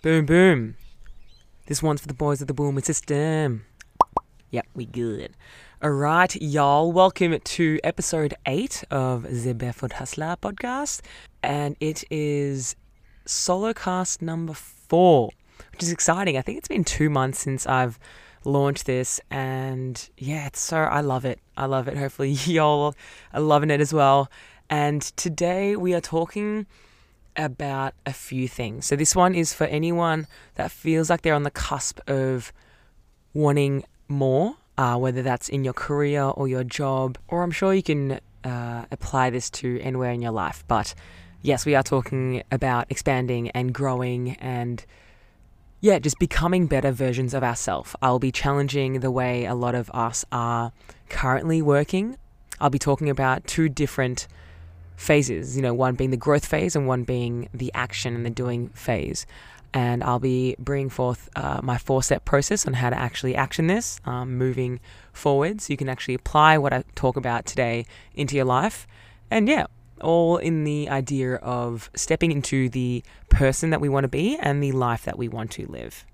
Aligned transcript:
Boom, 0.00 0.26
boom. 0.26 0.76
This 1.66 1.82
one's 1.82 2.00
for 2.00 2.06
the 2.06 2.14
boys 2.14 2.40
of 2.40 2.46
the 2.46 2.54
Boomer 2.54 2.82
System. 2.82 3.64
Yep, 4.52 4.66
we 4.72 4.86
good. 4.86 5.32
All 5.82 5.90
right, 5.90 6.36
y'all. 6.36 6.92
Welcome 6.92 7.36
to 7.36 7.80
episode 7.82 8.32
eight 8.46 8.84
of 8.92 9.24
the 9.42 9.54
Barefoot 9.54 9.94
Hustler 9.94 10.36
podcast, 10.40 11.00
and 11.42 11.74
it 11.80 12.04
is 12.12 12.76
solo 13.26 13.72
cast 13.74 14.22
number 14.22 14.54
four, 14.54 15.30
which 15.72 15.82
is 15.82 15.90
exciting. 15.90 16.36
I 16.36 16.42
think 16.42 16.58
it's 16.58 16.68
been 16.68 16.84
two 16.84 17.10
months 17.10 17.40
since 17.40 17.66
I've 17.66 17.98
launched 18.44 18.86
this, 18.86 19.20
and 19.32 20.08
yeah, 20.16 20.46
it's 20.46 20.60
so 20.60 20.76
I 20.76 21.00
love 21.00 21.24
it. 21.24 21.40
I 21.56 21.66
love 21.66 21.88
it. 21.88 21.96
Hopefully, 21.96 22.30
y'all 22.44 22.94
are 23.34 23.40
loving 23.40 23.72
it 23.72 23.80
as 23.80 23.92
well. 23.92 24.30
And 24.70 25.02
today 25.02 25.74
we 25.74 25.92
are 25.92 26.00
talking 26.00 26.66
about 27.38 27.94
a 28.04 28.12
few 28.12 28.48
things. 28.48 28.84
So 28.86 28.96
this 28.96 29.16
one 29.16 29.34
is 29.34 29.54
for 29.54 29.64
anyone 29.64 30.26
that 30.56 30.70
feels 30.70 31.08
like 31.08 31.22
they're 31.22 31.34
on 31.34 31.44
the 31.44 31.50
cusp 31.50 32.00
of 32.08 32.52
wanting 33.32 33.84
more, 34.08 34.56
uh, 34.76 34.96
whether 34.98 35.22
that's 35.22 35.48
in 35.48 35.64
your 35.64 35.72
career 35.72 36.22
or 36.22 36.48
your 36.48 36.64
job, 36.64 37.16
or 37.28 37.42
I'm 37.42 37.50
sure 37.50 37.72
you 37.72 37.82
can 37.82 38.20
uh, 38.44 38.84
apply 38.90 39.30
this 39.30 39.48
to 39.50 39.80
anywhere 39.80 40.10
in 40.10 40.20
your 40.20 40.32
life. 40.32 40.64
But 40.66 40.94
yes, 41.40 41.64
we 41.64 41.74
are 41.74 41.82
talking 41.82 42.42
about 42.50 42.86
expanding 42.90 43.50
and 43.50 43.72
growing 43.72 44.32
and 44.40 44.84
yeah, 45.80 46.00
just 46.00 46.18
becoming 46.18 46.66
better 46.66 46.90
versions 46.90 47.34
of 47.34 47.44
ourselves. 47.44 47.94
I'll 48.02 48.18
be 48.18 48.32
challenging 48.32 48.98
the 48.98 49.12
way 49.12 49.44
a 49.44 49.54
lot 49.54 49.76
of 49.76 49.90
us 49.94 50.24
are 50.32 50.72
currently 51.08 51.62
working. 51.62 52.16
I'll 52.60 52.70
be 52.70 52.80
talking 52.80 53.08
about 53.08 53.46
two 53.46 53.68
different 53.68 54.26
phases, 54.98 55.56
you 55.56 55.62
know, 55.62 55.72
one 55.72 55.94
being 55.94 56.10
the 56.10 56.16
growth 56.16 56.44
phase 56.44 56.74
and 56.74 56.86
one 56.86 57.04
being 57.04 57.48
the 57.54 57.72
action 57.72 58.14
and 58.16 58.26
the 58.26 58.30
doing 58.30 58.68
phase. 58.70 59.26
And 59.72 60.02
I'll 60.02 60.18
be 60.18 60.56
bringing 60.58 60.90
forth 60.90 61.28
uh, 61.36 61.60
my 61.62 61.78
four 61.78 62.02
step 62.02 62.24
process 62.24 62.66
on 62.66 62.72
how 62.72 62.90
to 62.90 62.98
actually 62.98 63.36
action 63.36 63.68
this 63.68 64.00
um, 64.04 64.36
moving 64.36 64.80
forward. 65.12 65.60
So 65.60 65.72
you 65.72 65.76
can 65.76 65.88
actually 65.88 66.14
apply 66.14 66.58
what 66.58 66.72
I 66.72 66.82
talk 66.96 67.16
about 67.16 67.46
today 67.46 67.86
into 68.14 68.34
your 68.34 68.44
life. 68.44 68.88
And 69.30 69.48
yeah, 69.48 69.66
all 70.00 70.36
in 70.36 70.64
the 70.64 70.88
idea 70.88 71.36
of 71.36 71.90
stepping 71.94 72.32
into 72.32 72.68
the 72.68 73.04
person 73.28 73.70
that 73.70 73.80
we 73.80 73.88
want 73.88 74.04
to 74.04 74.08
be 74.08 74.36
and 74.38 74.62
the 74.62 74.72
life 74.72 75.04
that 75.04 75.16
we 75.16 75.28
want 75.28 75.52
to 75.52 75.66
live. 75.66 76.04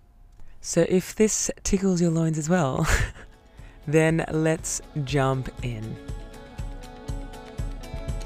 So 0.60 0.84
if 0.88 1.14
this 1.14 1.50
tickles 1.62 2.02
your 2.02 2.10
loins 2.10 2.36
as 2.36 2.50
well, 2.50 2.86
then 3.86 4.24
let's 4.30 4.82
jump 5.04 5.48
in. 5.62 5.96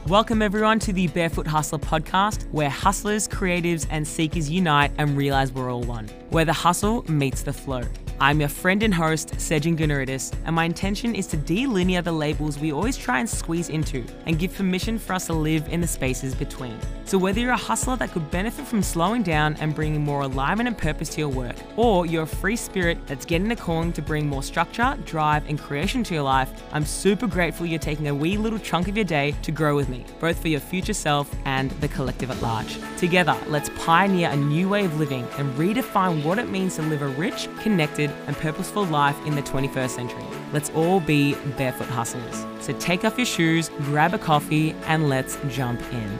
Welcome, 0.09 0.41
everyone, 0.41 0.79
to 0.81 0.93
the 0.95 1.09
Barefoot 1.09 1.47
Hustler 1.47 1.79
podcast, 1.79 2.51
where 2.51 2.71
hustlers, 2.71 3.29
creatives, 3.29 3.87
and 3.91 4.09
seekers 4.09 4.49
unite 4.49 4.91
and 4.97 5.19
realize 5.19 5.53
we're 5.53 5.71
all 5.71 5.83
one, 5.83 6.09
where 6.31 6.47
the 6.47 6.53
hustle 6.55 7.05
meets 7.13 7.43
the 7.43 7.53
flow. 7.53 7.83
I'm 8.21 8.41
your 8.41 8.49
friend 8.49 8.83
and 8.83 8.93
host, 8.93 9.29
Sejin 9.37 9.79
Gunaridis, 9.79 10.35
and 10.45 10.57
my 10.57 10.65
intention 10.65 11.15
is 11.15 11.29
to 11.29 11.37
delineate 11.37 12.05
the 12.05 12.11
labels 12.11 12.59
we 12.59 12.73
always 12.73 12.97
try 12.97 13.21
and 13.21 13.31
squeeze 13.31 13.69
into 13.69 14.05
and 14.27 14.41
give 14.41 14.55
permission 14.55 14.99
for 14.99 15.13
us 15.13 15.27
to 15.27 15.35
live 15.35 15.69
in 15.69 15.81
the 15.81 15.87
spaces 15.87 16.35
between. 16.35 16.77
So, 17.05 17.17
whether 17.17 17.39
you're 17.39 17.53
a 17.53 17.57
hustler 17.57 17.95
that 17.97 18.11
could 18.11 18.29
benefit 18.33 18.67
from 18.67 18.83
slowing 18.83 19.23
down 19.23 19.57
and 19.61 19.73
bringing 19.73 20.03
more 20.03 20.23
alignment 20.23 20.67
and 20.67 20.77
purpose 20.77 21.09
to 21.11 21.21
your 21.21 21.29
work, 21.29 21.55
or 21.77 22.07
you're 22.07 22.25
a 22.25 22.27
free 22.27 22.57
spirit 22.57 22.99
that's 23.07 23.25
getting 23.25 23.53
a 23.53 23.57
calling 23.57 23.93
to 23.93 24.03
bring 24.03 24.27
more 24.27 24.43
structure, 24.43 24.99
drive, 25.07 25.49
and 25.49 25.59
creation 25.59 26.03
to 26.05 26.15
your 26.15 26.25
life, 26.25 26.51
I'm 26.73 26.85
super 26.85 27.29
grateful 27.29 27.67
you're 27.67 27.79
taking 27.79 28.09
a 28.09 28.15
wee 28.15 28.37
little 28.37 28.59
chunk 28.59 28.89
of 28.89 28.97
your 28.97 29.05
day 29.05 29.33
to 29.43 29.53
grow 29.53 29.77
with 29.77 29.89
me, 29.89 30.05
both 30.19 30.43
for 30.43 30.49
your 30.49 30.61
future 30.61 30.93
self 30.93 31.33
and 31.45 31.71
the 31.81 31.89
collective 31.89 32.33
at 32.33 32.43
large. 32.43 32.79
Together, 32.99 33.37
let's 33.47 33.71
pioneer 33.79 34.29
a 34.31 34.37
new 34.37 34.69
way 34.69 34.85
of 34.85 34.99
living 34.99 35.27
and 35.39 35.55
redefine 35.55 36.25
what 36.25 36.39
it 36.39 36.51
means 36.51 36.77
to 36.77 36.83
live 36.83 37.01
a 37.01 37.09
rich, 37.09 37.49
connected, 37.63 38.08
and 38.27 38.37
purposeful 38.37 38.85
life 38.85 39.17
in 39.27 39.35
the 39.35 39.43
21st 39.43 39.91
century. 39.91 40.25
Let's 40.53 40.71
all 40.71 41.01
be 41.01 41.35
barefoot 41.57 41.89
hustlers. 41.89 42.47
So 42.61 42.73
take 42.79 43.05
off 43.05 43.17
your 43.17 43.27
shoes, 43.27 43.71
grab 43.81 44.15
a 44.15 44.19
coffee, 44.19 44.75
and 44.87 45.09
let's 45.09 45.39
jump 45.49 45.81
in. 45.93 46.19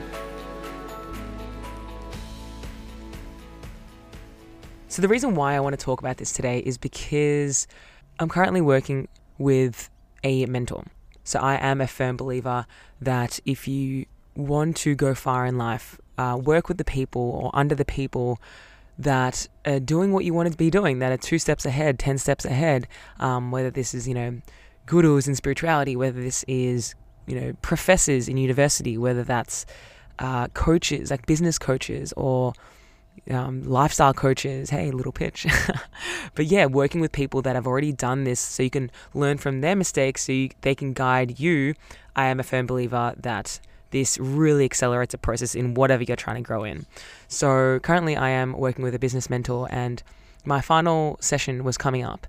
So, 4.91 5.03
the 5.03 5.07
reason 5.07 5.35
why 5.35 5.55
I 5.55 5.59
want 5.59 5.79
to 5.79 5.85
talk 5.85 6.01
about 6.01 6.17
this 6.17 6.33
today 6.33 6.59
is 6.59 6.77
because 6.77 7.67
I'm 8.19 8.27
currently 8.27 8.59
working 8.59 9.07
with 9.37 9.89
a 10.23 10.47
mentor. 10.47 10.83
So, 11.23 11.39
I 11.39 11.55
am 11.55 11.79
a 11.79 11.87
firm 11.87 12.17
believer 12.17 12.65
that 12.99 13.39
if 13.45 13.67
you 13.67 14.07
want 14.35 14.75
to 14.77 14.95
go 14.95 15.13
far 15.13 15.45
in 15.45 15.59
life, 15.59 15.99
uh, 16.17 16.37
work 16.41 16.67
with 16.67 16.79
the 16.79 16.83
people 16.83 17.21
or 17.21 17.51
under 17.53 17.75
the 17.75 17.85
people 17.85 18.41
that 18.99 19.47
are 19.65 19.79
doing 19.79 20.11
what 20.11 20.25
you 20.25 20.33
want 20.33 20.51
to 20.51 20.57
be 20.57 20.69
doing, 20.69 20.99
that 20.99 21.11
are 21.11 21.17
two 21.17 21.39
steps 21.39 21.65
ahead, 21.65 21.97
10 21.97 22.17
steps 22.17 22.45
ahead, 22.45 22.87
um, 23.19 23.49
whether 23.49 23.71
this 23.71 23.93
is, 23.93 24.07
you 24.07 24.13
know, 24.13 24.41
gurus 24.85 25.27
in 25.27 25.35
spirituality, 25.35 25.95
whether 25.95 26.21
this 26.21 26.43
is, 26.47 26.95
you 27.25 27.39
know, 27.39 27.53
professors 27.61 28.27
in 28.27 28.35
university, 28.37 28.97
whether 28.97 29.23
that's 29.23 29.65
uh, 30.19 30.49
coaches, 30.49 31.09
like 31.09 31.25
business 31.25 31.57
coaches 31.57 32.13
or 32.17 32.53
um, 33.29 33.63
lifestyle 33.63 34.13
coaches. 34.13 34.69
Hey, 34.69 34.91
little 34.91 35.13
pitch. 35.13 35.47
but 36.35 36.45
yeah, 36.45 36.65
working 36.65 36.99
with 36.99 37.13
people 37.13 37.41
that 37.43 37.55
have 37.55 37.67
already 37.67 37.93
done 37.93 38.25
this 38.25 38.39
so 38.39 38.63
you 38.63 38.69
can 38.69 38.91
learn 39.13 39.37
from 39.37 39.61
their 39.61 39.75
mistakes 39.75 40.23
so 40.23 40.33
you, 40.33 40.49
they 40.61 40.75
can 40.75 40.91
guide 40.91 41.39
you. 41.39 41.73
I 42.15 42.25
am 42.25 42.39
a 42.39 42.43
firm 42.43 42.65
believer 42.65 43.13
that 43.17 43.61
this 43.91 44.17
really 44.19 44.65
accelerates 44.65 45.13
a 45.13 45.17
process 45.17 45.55
in 45.55 45.73
whatever 45.73 46.03
you're 46.03 46.15
trying 46.15 46.37
to 46.37 46.41
grow 46.41 46.63
in. 46.63 46.85
So 47.27 47.79
currently, 47.79 48.15
I 48.15 48.29
am 48.29 48.53
working 48.53 48.83
with 48.83 48.95
a 48.95 48.99
business 48.99 49.29
mentor, 49.29 49.67
and 49.71 50.01
my 50.45 50.61
final 50.61 51.17
session 51.21 51.63
was 51.63 51.77
coming 51.77 52.03
up, 52.03 52.27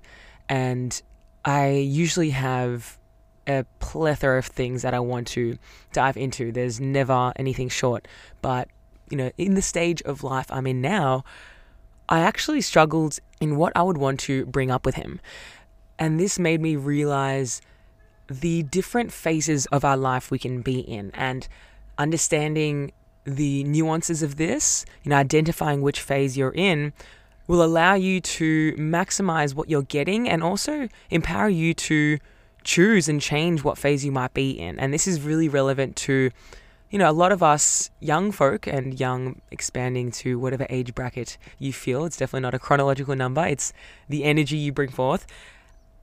and 0.49 1.01
I 1.45 1.69
usually 1.69 2.31
have 2.31 2.97
a 3.47 3.65
plethora 3.79 4.37
of 4.37 4.45
things 4.45 4.81
that 4.83 4.93
I 4.93 4.99
want 4.99 5.27
to 5.29 5.57
dive 5.93 6.17
into. 6.17 6.51
There's 6.51 6.79
never 6.79 7.33
anything 7.35 7.69
short, 7.69 8.07
but 8.41 8.67
you 9.09 9.17
know, 9.17 9.31
in 9.37 9.55
the 9.55 9.61
stage 9.61 10.01
of 10.03 10.23
life 10.23 10.45
I'm 10.49 10.65
in 10.65 10.81
now, 10.81 11.23
I 12.07 12.19
actually 12.19 12.61
struggled 12.61 13.19
in 13.39 13.57
what 13.57 13.73
I 13.75 13.83
would 13.83 13.97
want 13.97 14.19
to 14.21 14.45
bring 14.45 14.71
up 14.71 14.85
with 14.85 14.95
him. 14.95 15.19
And 15.99 16.19
this 16.19 16.39
made 16.39 16.61
me 16.61 16.75
realize 16.75 17.61
the 18.29 18.63
different 18.63 19.11
phases 19.11 19.65
of 19.67 19.83
our 19.83 19.97
life 19.97 20.31
we 20.31 20.39
can 20.39 20.61
be 20.61 20.79
in 20.79 21.11
and 21.13 21.47
understanding 21.97 22.91
the 23.23 23.63
nuances 23.65 24.23
of 24.23 24.37
this, 24.37 24.85
you 25.03 25.09
know, 25.09 25.15
identifying 25.15 25.81
which 25.81 25.99
phase 25.99 26.37
you're 26.37 26.53
in 26.53 26.93
will 27.47 27.63
allow 27.63 27.93
you 27.93 28.21
to 28.21 28.73
maximize 28.73 29.53
what 29.53 29.69
you're 29.69 29.81
getting 29.83 30.29
and 30.29 30.41
also 30.41 30.87
empower 31.09 31.49
you 31.49 31.73
to 31.73 32.17
choose 32.63 33.09
and 33.09 33.21
change 33.21 33.63
what 33.63 33.77
phase 33.77 34.05
you 34.05 34.11
might 34.11 34.33
be 34.33 34.51
in. 34.51 34.79
And 34.79 34.93
this 34.93 35.07
is 35.07 35.21
really 35.21 35.49
relevant 35.49 35.95
to, 35.97 36.31
you 36.89 36.99
know, 36.99 37.09
a 37.09 37.13
lot 37.13 37.31
of 37.31 37.43
us 37.43 37.89
young 37.99 38.31
folk 38.31 38.67
and 38.67 38.99
young 38.99 39.41
expanding 39.51 40.11
to 40.11 40.39
whatever 40.39 40.65
age 40.69 40.95
bracket 40.95 41.37
you 41.59 41.73
feel. 41.73 42.05
It's 42.05 42.17
definitely 42.17 42.41
not 42.41 42.53
a 42.53 42.59
chronological 42.59 43.15
number, 43.15 43.45
it's 43.45 43.73
the 44.07 44.23
energy 44.23 44.57
you 44.57 44.71
bring 44.71 44.89
forth. 44.89 45.25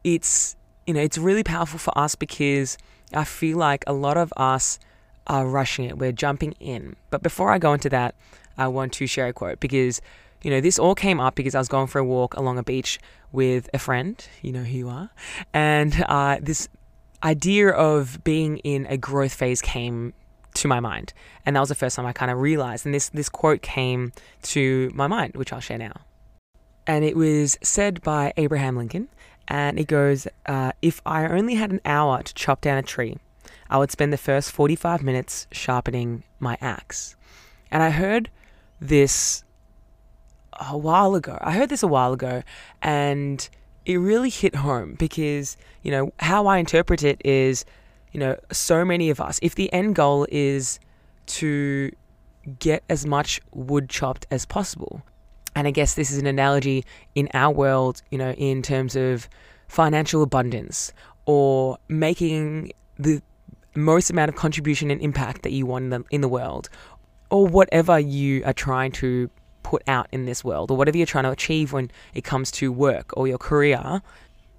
It's 0.04 0.56
you 0.88 0.94
know, 0.94 1.02
it's 1.02 1.18
really 1.18 1.44
powerful 1.44 1.78
for 1.78 1.96
us 1.98 2.14
because 2.14 2.78
I 3.12 3.24
feel 3.24 3.58
like 3.58 3.84
a 3.86 3.92
lot 3.92 4.16
of 4.16 4.32
us 4.38 4.78
are 5.26 5.46
rushing 5.46 5.84
it. 5.84 5.98
We're 5.98 6.12
jumping 6.12 6.52
in. 6.52 6.96
But 7.10 7.22
before 7.22 7.52
I 7.52 7.58
go 7.58 7.74
into 7.74 7.90
that, 7.90 8.14
I 8.56 8.68
want 8.68 8.94
to 8.94 9.06
share 9.06 9.26
a 9.26 9.34
quote 9.34 9.60
because, 9.60 10.00
you 10.40 10.50
know, 10.50 10.62
this 10.62 10.78
all 10.78 10.94
came 10.94 11.20
up 11.20 11.34
because 11.34 11.54
I 11.54 11.58
was 11.58 11.68
going 11.68 11.88
for 11.88 11.98
a 11.98 12.04
walk 12.04 12.34
along 12.38 12.56
a 12.56 12.62
beach 12.62 12.98
with 13.32 13.68
a 13.74 13.78
friend, 13.78 14.26
you 14.40 14.50
know 14.50 14.62
who 14.62 14.78
you 14.78 14.88
are, 14.88 15.10
and 15.52 16.02
uh, 16.08 16.38
this 16.40 16.70
idea 17.22 17.68
of 17.68 18.24
being 18.24 18.56
in 18.58 18.86
a 18.86 18.96
growth 18.96 19.34
phase 19.34 19.60
came 19.60 20.14
to 20.54 20.68
my 20.68 20.80
mind. 20.80 21.12
And 21.44 21.54
that 21.54 21.60
was 21.60 21.68
the 21.68 21.74
first 21.74 21.96
time 21.96 22.06
I 22.06 22.14
kind 22.14 22.30
of 22.30 22.38
realized. 22.38 22.86
And 22.86 22.94
this, 22.94 23.10
this 23.10 23.28
quote 23.28 23.60
came 23.60 24.12
to 24.44 24.90
my 24.94 25.06
mind, 25.06 25.34
which 25.34 25.52
I'll 25.52 25.60
share 25.60 25.76
now. 25.76 26.00
And 26.86 27.04
it 27.04 27.14
was 27.14 27.58
said 27.62 28.00
by 28.00 28.32
Abraham 28.38 28.74
Lincoln 28.74 29.08
and 29.48 29.78
it 29.78 29.86
goes, 29.86 30.28
uh, 30.46 30.72
If 30.82 31.00
I 31.04 31.26
only 31.26 31.54
had 31.54 31.72
an 31.72 31.80
hour 31.84 32.22
to 32.22 32.34
chop 32.34 32.60
down 32.60 32.78
a 32.78 32.82
tree, 32.82 33.16
I 33.70 33.78
would 33.78 33.90
spend 33.90 34.12
the 34.12 34.18
first 34.18 34.52
45 34.52 35.02
minutes 35.02 35.46
sharpening 35.50 36.22
my 36.38 36.56
axe. 36.60 37.16
And 37.70 37.82
I 37.82 37.90
heard 37.90 38.30
this 38.80 39.44
a 40.52 40.76
while 40.76 41.14
ago. 41.14 41.38
I 41.40 41.52
heard 41.52 41.68
this 41.68 41.82
a 41.82 41.88
while 41.88 42.12
ago, 42.12 42.42
and 42.82 43.48
it 43.84 43.96
really 43.96 44.30
hit 44.30 44.54
home 44.54 44.96
because, 44.98 45.56
you 45.82 45.90
know, 45.90 46.12
how 46.20 46.46
I 46.46 46.58
interpret 46.58 47.02
it 47.02 47.20
is, 47.24 47.64
you 48.12 48.20
know, 48.20 48.36
so 48.52 48.84
many 48.84 49.10
of 49.10 49.20
us, 49.20 49.38
if 49.42 49.54
the 49.54 49.72
end 49.72 49.94
goal 49.94 50.26
is 50.30 50.78
to 51.26 51.90
get 52.58 52.82
as 52.88 53.06
much 53.06 53.40
wood 53.52 53.88
chopped 53.88 54.26
as 54.30 54.46
possible, 54.46 55.02
and 55.54 55.66
I 55.66 55.70
guess 55.70 55.94
this 55.94 56.10
is 56.10 56.18
an 56.18 56.26
analogy 56.26 56.84
in 57.14 57.28
our 57.34 57.52
world, 57.52 58.02
you 58.10 58.18
know, 58.18 58.32
in 58.32 58.62
terms 58.62 58.96
of 58.96 59.28
financial 59.68 60.22
abundance 60.22 60.92
or 61.26 61.78
making 61.88 62.72
the 62.98 63.20
most 63.74 64.10
amount 64.10 64.28
of 64.28 64.34
contribution 64.34 64.90
and 64.90 65.00
impact 65.00 65.42
that 65.42 65.52
you 65.52 65.66
want 65.66 65.84
in 65.84 65.90
the, 65.90 66.04
in 66.10 66.20
the 66.20 66.28
world 66.28 66.68
or 67.30 67.46
whatever 67.46 67.98
you 67.98 68.42
are 68.44 68.52
trying 68.52 68.90
to 68.90 69.30
put 69.62 69.82
out 69.86 70.08
in 70.12 70.24
this 70.24 70.42
world 70.42 70.70
or 70.70 70.76
whatever 70.76 70.96
you're 70.96 71.06
trying 71.06 71.24
to 71.24 71.30
achieve 71.30 71.72
when 71.72 71.90
it 72.14 72.24
comes 72.24 72.50
to 72.50 72.72
work 72.72 73.12
or 73.16 73.28
your 73.28 73.38
career, 73.38 74.00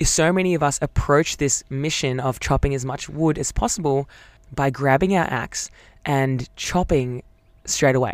so 0.03 0.31
many 0.31 0.53
of 0.53 0.63
us 0.63 0.80
approach 0.81 1.38
this 1.38 1.63
mission 1.69 2.19
of 2.19 2.39
chopping 2.39 2.74
as 2.74 2.86
much 2.86 3.09
wood 3.09 3.38
as 3.38 3.51
possible 3.51 4.07
by 4.53 4.69
grabbing 4.69 5.15
our 5.15 5.25
axe 5.25 5.69
and 6.06 6.47
chopping 6.56 7.24
straight 7.65 7.95
away. 7.95 8.13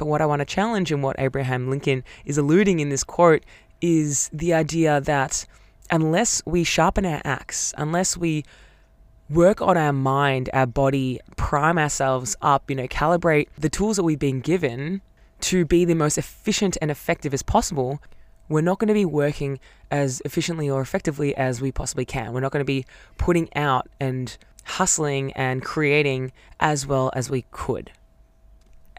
But 0.00 0.06
what 0.06 0.22
I 0.22 0.26
want 0.26 0.40
to 0.40 0.46
challenge 0.46 0.90
and 0.90 1.02
what 1.02 1.16
Abraham 1.18 1.68
Lincoln 1.68 2.04
is 2.24 2.38
alluding 2.38 2.80
in 2.80 2.88
this 2.88 3.04
quote 3.04 3.44
is 3.82 4.30
the 4.32 4.54
idea 4.54 4.98
that 5.02 5.44
unless 5.90 6.40
we 6.46 6.64
sharpen 6.64 7.04
our 7.04 7.20
axe, 7.22 7.74
unless 7.76 8.16
we 8.16 8.46
work 9.28 9.60
on 9.60 9.76
our 9.76 9.92
mind, 9.92 10.48
our 10.54 10.64
body, 10.64 11.20
prime 11.36 11.76
ourselves 11.76 12.34
up, 12.40 12.70
you 12.70 12.76
know, 12.76 12.88
calibrate 12.88 13.48
the 13.58 13.68
tools 13.68 13.98
that 13.98 14.02
we've 14.02 14.18
been 14.18 14.40
given 14.40 15.02
to 15.40 15.66
be 15.66 15.84
the 15.84 15.94
most 15.94 16.16
efficient 16.16 16.78
and 16.80 16.90
effective 16.90 17.34
as 17.34 17.42
possible, 17.42 18.00
we're 18.48 18.62
not 18.62 18.78
going 18.78 18.88
to 18.88 18.94
be 18.94 19.04
working 19.04 19.60
as 19.90 20.22
efficiently 20.24 20.70
or 20.70 20.80
effectively 20.80 21.36
as 21.36 21.60
we 21.60 21.70
possibly 21.70 22.06
can. 22.06 22.32
We're 22.32 22.40
not 22.40 22.52
going 22.52 22.62
to 22.62 22.64
be 22.64 22.86
putting 23.18 23.54
out 23.54 23.86
and 24.00 24.34
hustling 24.64 25.34
and 25.34 25.62
creating 25.62 26.32
as 26.58 26.86
well 26.86 27.10
as 27.14 27.28
we 27.28 27.44
could. 27.50 27.92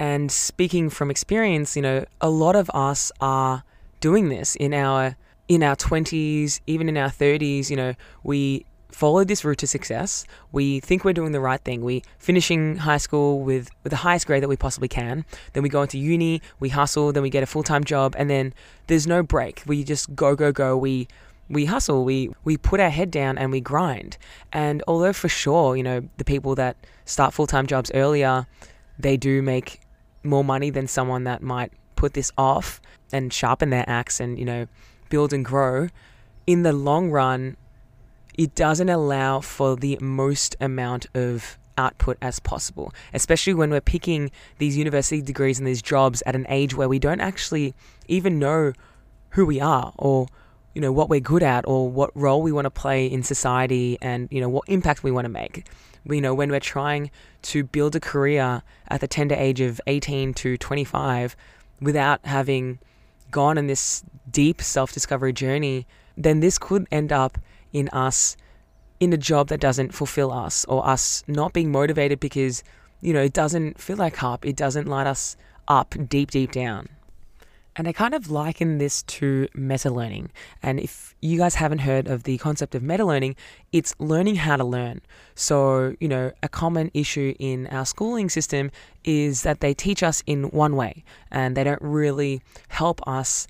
And 0.01 0.31
speaking 0.31 0.89
from 0.89 1.11
experience, 1.11 1.75
you 1.75 1.81
know, 1.83 2.05
a 2.19 2.29
lot 2.31 2.55
of 2.55 2.71
us 2.73 3.11
are 3.21 3.63
doing 3.99 4.29
this 4.29 4.55
in 4.55 4.73
our 4.73 5.15
in 5.47 5.61
our 5.61 5.75
20s, 5.75 6.59
even 6.65 6.89
in 6.89 6.97
our 6.97 7.09
30s, 7.09 7.69
you 7.69 7.75
know, 7.75 7.93
we 8.23 8.65
follow 8.89 9.23
this 9.23 9.45
route 9.45 9.59
to 9.59 9.67
success. 9.67 10.25
We 10.51 10.79
think 10.79 11.05
we're 11.05 11.13
doing 11.13 11.33
the 11.33 11.39
right 11.39 11.61
thing. 11.61 11.81
We 11.81 12.01
finishing 12.17 12.77
high 12.77 12.97
school 12.97 13.41
with, 13.41 13.69
with 13.83 13.91
the 13.91 13.97
highest 13.97 14.25
grade 14.25 14.41
that 14.41 14.47
we 14.47 14.57
possibly 14.57 14.87
can. 14.87 15.23
Then 15.53 15.61
we 15.61 15.69
go 15.69 15.83
into 15.83 15.99
uni, 15.99 16.41
we 16.59 16.69
hustle, 16.69 17.11
then 17.11 17.21
we 17.21 17.29
get 17.29 17.43
a 17.43 17.45
full-time 17.45 17.83
job, 17.83 18.15
and 18.17 18.27
then 18.27 18.55
there's 18.87 19.05
no 19.05 19.21
break. 19.21 19.61
We 19.67 19.83
just 19.83 20.15
go, 20.15 20.35
go, 20.35 20.51
go. 20.51 20.75
We 20.75 21.09
we 21.47 21.65
hustle, 21.65 22.05
we 22.05 22.31
we 22.43 22.57
put 22.57 22.79
our 22.79 22.89
head 22.89 23.11
down 23.11 23.37
and 23.37 23.51
we 23.51 23.61
grind. 23.61 24.17
And 24.51 24.81
although 24.87 25.13
for 25.13 25.29
sure, 25.29 25.75
you 25.75 25.83
know, 25.83 26.09
the 26.17 26.25
people 26.25 26.55
that 26.55 26.75
start 27.05 27.35
full-time 27.35 27.67
jobs 27.67 27.91
earlier, 27.93 28.47
they 28.97 29.15
do 29.15 29.43
make 29.43 29.80
more 30.23 30.43
money 30.43 30.69
than 30.69 30.87
someone 30.87 31.23
that 31.25 31.41
might 31.41 31.71
put 31.95 32.13
this 32.13 32.31
off 32.37 32.81
and 33.11 33.31
sharpen 33.31 33.69
their 33.69 33.85
axe 33.87 34.19
and, 34.19 34.39
you 34.39 34.45
know, 34.45 34.67
build 35.09 35.33
and 35.33 35.45
grow. 35.45 35.89
In 36.47 36.63
the 36.63 36.73
long 36.73 37.11
run, 37.11 37.57
it 38.37 38.55
doesn't 38.55 38.89
allow 38.89 39.41
for 39.41 39.75
the 39.75 39.97
most 40.01 40.55
amount 40.59 41.05
of 41.13 41.57
output 41.77 42.17
as 42.21 42.39
possible, 42.39 42.93
especially 43.13 43.53
when 43.53 43.69
we're 43.69 43.81
picking 43.81 44.31
these 44.57 44.77
university 44.77 45.21
degrees 45.21 45.59
and 45.59 45.67
these 45.67 45.81
jobs 45.81 46.21
at 46.25 46.35
an 46.35 46.45
age 46.49 46.75
where 46.75 46.89
we 46.89 46.99
don't 46.99 47.21
actually 47.21 47.73
even 48.07 48.39
know 48.39 48.73
who 49.31 49.45
we 49.45 49.59
are 49.59 49.93
or 49.97 50.27
you 50.73 50.81
know 50.81 50.91
what 50.91 51.09
we're 51.09 51.19
good 51.19 51.43
at 51.43 51.67
or 51.67 51.89
what 51.89 52.11
role 52.15 52.41
we 52.41 52.51
want 52.51 52.65
to 52.65 52.71
play 52.71 53.05
in 53.05 53.23
society 53.23 53.97
and 54.01 54.27
you 54.31 54.39
know 54.39 54.49
what 54.49 54.63
impact 54.67 55.03
we 55.03 55.11
want 55.11 55.25
to 55.25 55.29
make 55.29 55.67
you 56.05 56.21
know 56.21 56.33
when 56.33 56.49
we're 56.49 56.59
trying 56.59 57.11
to 57.41 57.63
build 57.63 57.95
a 57.95 57.99
career 57.99 58.61
at 58.87 59.01
the 59.01 59.07
tender 59.07 59.35
age 59.35 59.61
of 59.61 59.81
18 59.87 60.33
to 60.33 60.57
25 60.57 61.35
without 61.81 62.25
having 62.25 62.79
gone 63.29 63.57
on 63.57 63.67
this 63.67 64.03
deep 64.29 64.61
self-discovery 64.61 65.33
journey 65.33 65.85
then 66.17 66.39
this 66.39 66.57
could 66.57 66.87
end 66.91 67.11
up 67.11 67.37
in 67.73 67.89
us 67.89 68.37
in 68.99 69.11
a 69.13 69.17
job 69.17 69.47
that 69.47 69.59
doesn't 69.59 69.93
fulfill 69.93 70.31
us 70.31 70.63
or 70.65 70.87
us 70.87 71.23
not 71.27 71.53
being 71.53 71.71
motivated 71.71 72.19
because 72.19 72.63
you 73.01 73.13
know 73.13 73.21
it 73.21 73.33
doesn't 73.33 73.79
feel 73.79 73.97
like 73.97 74.15
harp. 74.17 74.45
It 74.45 74.55
doesn't 74.55 74.87
light 74.87 75.07
us 75.07 75.35
up 75.67 75.95
deep 76.07 76.31
deep 76.31 76.51
down 76.51 76.87
and 77.75 77.87
I 77.87 77.93
kind 77.93 78.13
of 78.13 78.29
liken 78.29 78.77
this 78.77 79.03
to 79.03 79.47
meta 79.53 79.89
learning. 79.89 80.31
And 80.61 80.79
if 80.79 81.15
you 81.21 81.37
guys 81.37 81.55
haven't 81.55 81.79
heard 81.79 82.07
of 82.07 82.23
the 82.23 82.37
concept 82.37 82.75
of 82.75 82.83
meta 82.83 83.05
learning, 83.05 83.35
it's 83.71 83.95
learning 83.99 84.35
how 84.35 84.57
to 84.57 84.63
learn. 84.63 85.01
So, 85.35 85.95
you 85.99 86.07
know, 86.07 86.31
a 86.43 86.49
common 86.49 86.91
issue 86.93 87.33
in 87.39 87.67
our 87.67 87.85
schooling 87.85 88.29
system 88.29 88.71
is 89.03 89.43
that 89.43 89.61
they 89.61 89.73
teach 89.73 90.03
us 90.03 90.21
in 90.27 90.45
one 90.51 90.75
way 90.75 91.03
and 91.31 91.55
they 91.55 91.63
don't 91.63 91.81
really 91.81 92.41
help 92.67 93.05
us 93.07 93.47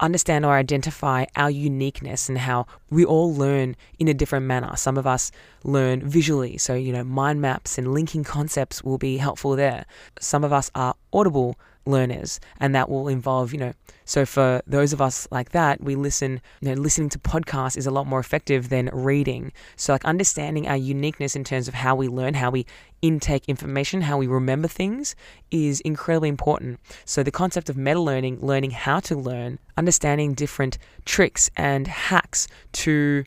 understand 0.00 0.46
or 0.46 0.52
identify 0.52 1.24
our 1.36 1.50
uniqueness 1.50 2.28
and 2.28 2.38
how 2.38 2.66
we 2.90 3.04
all 3.04 3.34
learn 3.34 3.76
in 3.98 4.08
a 4.08 4.14
different 4.14 4.46
manner. 4.46 4.74
Some 4.76 4.96
of 4.96 5.06
us 5.06 5.30
learn 5.64 6.08
visually, 6.08 6.56
so 6.56 6.74
you 6.74 6.92
know, 6.92 7.04
mind 7.04 7.40
maps 7.40 7.78
and 7.78 7.92
linking 7.92 8.24
concepts 8.24 8.82
will 8.84 8.98
be 8.98 9.16
helpful 9.16 9.56
there. 9.56 9.86
Some 10.20 10.44
of 10.44 10.52
us 10.52 10.70
are 10.74 10.94
audible 11.12 11.56
learners 11.86 12.38
and 12.60 12.74
that 12.74 12.90
will 12.90 13.08
involve 13.08 13.52
you 13.52 13.58
know 13.58 13.72
so 14.04 14.26
for 14.26 14.60
those 14.66 14.92
of 14.92 15.00
us 15.00 15.26
like 15.30 15.50
that 15.50 15.82
we 15.82 15.94
listen 15.94 16.40
you 16.60 16.68
know 16.68 16.74
listening 16.74 17.08
to 17.08 17.18
podcasts 17.18 17.76
is 17.76 17.86
a 17.86 17.90
lot 17.90 18.06
more 18.06 18.20
effective 18.20 18.68
than 18.68 18.90
reading. 18.92 19.52
So 19.76 19.92
like 19.92 20.04
understanding 20.04 20.68
our 20.68 20.76
uniqueness 20.76 21.36
in 21.36 21.44
terms 21.44 21.68
of 21.68 21.74
how 21.74 21.94
we 21.94 22.08
learn 22.08 22.34
how 22.34 22.50
we 22.50 22.66
intake 23.00 23.48
information 23.48 24.02
how 24.02 24.18
we 24.18 24.26
remember 24.26 24.68
things 24.68 25.14
is 25.50 25.80
incredibly 25.80 26.28
important. 26.28 26.80
So 27.04 27.22
the 27.22 27.30
concept 27.30 27.68
of 27.70 27.76
meta 27.76 28.00
learning 28.00 28.40
learning 28.40 28.72
how 28.72 29.00
to 29.00 29.14
learn 29.14 29.58
understanding 29.76 30.34
different 30.34 30.78
tricks 31.04 31.50
and 31.56 31.86
hacks 31.86 32.48
to 32.72 33.24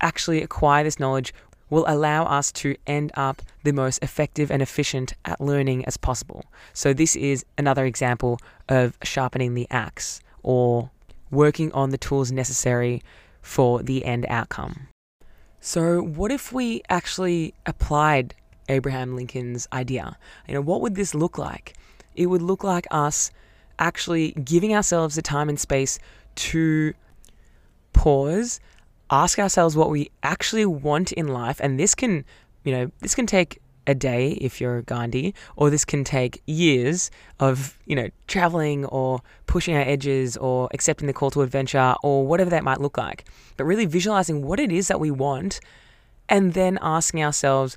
actually 0.00 0.42
acquire 0.42 0.82
this 0.84 0.98
knowledge 0.98 1.32
will 1.72 1.86
allow 1.88 2.24
us 2.24 2.52
to 2.52 2.76
end 2.86 3.10
up 3.14 3.40
the 3.64 3.72
most 3.72 3.98
effective 4.02 4.50
and 4.50 4.60
efficient 4.60 5.14
at 5.24 5.40
learning 5.40 5.82
as 5.86 5.96
possible. 5.96 6.44
So, 6.74 6.92
this 6.92 7.16
is 7.16 7.46
another 7.56 7.86
example 7.86 8.38
of 8.68 8.98
sharpening 9.02 9.54
the 9.54 9.66
axe 9.70 10.20
or 10.42 10.90
working 11.30 11.72
on 11.72 11.88
the 11.88 11.96
tools 11.96 12.30
necessary 12.30 13.02
for 13.40 13.82
the 13.82 14.04
end 14.04 14.26
outcome. 14.28 14.88
So, 15.60 16.02
what 16.02 16.30
if 16.30 16.52
we 16.52 16.82
actually 16.90 17.54
applied 17.64 18.34
Abraham 18.68 19.16
Lincoln's 19.16 19.66
idea? 19.72 20.18
You 20.46 20.52
know, 20.52 20.60
what 20.60 20.82
would 20.82 20.94
this 20.94 21.14
look 21.14 21.38
like? 21.38 21.72
It 22.14 22.26
would 22.26 22.42
look 22.42 22.62
like 22.62 22.86
us 22.90 23.30
actually 23.78 24.32
giving 24.32 24.74
ourselves 24.76 25.14
the 25.14 25.22
time 25.22 25.48
and 25.48 25.58
space 25.58 25.98
to 26.34 26.92
pause 27.94 28.60
ask 29.12 29.38
ourselves 29.38 29.76
what 29.76 29.90
we 29.90 30.10
actually 30.22 30.66
want 30.66 31.12
in 31.12 31.28
life. 31.28 31.60
And 31.60 31.78
this 31.78 31.94
can, 31.94 32.24
you 32.64 32.72
know, 32.72 32.90
this 33.00 33.14
can 33.14 33.26
take 33.26 33.60
a 33.86 33.94
day 33.94 34.32
if 34.32 34.60
you're 34.60 34.82
Gandhi, 34.82 35.34
or 35.56 35.68
this 35.68 35.84
can 35.84 36.02
take 36.02 36.40
years 36.46 37.10
of, 37.38 37.76
you 37.84 37.94
know, 37.94 38.08
traveling 38.26 38.84
or 38.86 39.20
pushing 39.46 39.74
our 39.74 39.82
edges 39.82 40.36
or 40.36 40.68
accepting 40.72 41.08
the 41.08 41.12
call 41.12 41.30
to 41.32 41.42
adventure 41.42 41.94
or 42.02 42.26
whatever 42.26 42.50
that 42.50 42.64
might 42.64 42.80
look 42.80 42.96
like. 42.96 43.24
But 43.56 43.64
really 43.64 43.86
visualizing 43.86 44.42
what 44.42 44.58
it 44.58 44.72
is 44.72 44.88
that 44.88 45.00
we 45.00 45.10
want 45.10 45.60
and 46.28 46.54
then 46.54 46.78
asking 46.80 47.22
ourselves, 47.22 47.76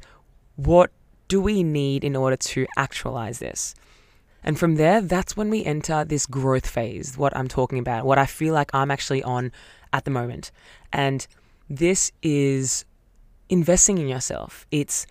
what 0.56 0.92
do 1.28 1.42
we 1.42 1.64
need 1.64 2.04
in 2.04 2.16
order 2.16 2.38
to 2.38 2.68
actualize 2.78 3.40
this? 3.40 3.76
And 4.44 4.60
from 4.60 4.76
there, 4.76 5.02
that's 5.02 5.36
when 5.36 5.50
we 5.50 5.66
enter 5.66 6.06
this 6.06 6.28
growth 6.28 6.68
phase, 6.68 7.18
what 7.18 7.36
I'm 7.36 7.48
talking 7.48 7.80
about, 7.80 8.06
what 8.06 8.20
I 8.20 8.28
feel 8.28 8.54
like 8.54 8.70
I'm 8.76 8.92
actually 8.92 9.24
on 9.24 9.52
at 9.96 10.04
the 10.04 10.12
moment. 10.12 10.52
And 10.92 11.26
this 11.70 12.12
is 12.22 12.86
investing 13.50 13.98
in 13.98 14.08
yourself. 14.08 14.68
It's 14.70 15.08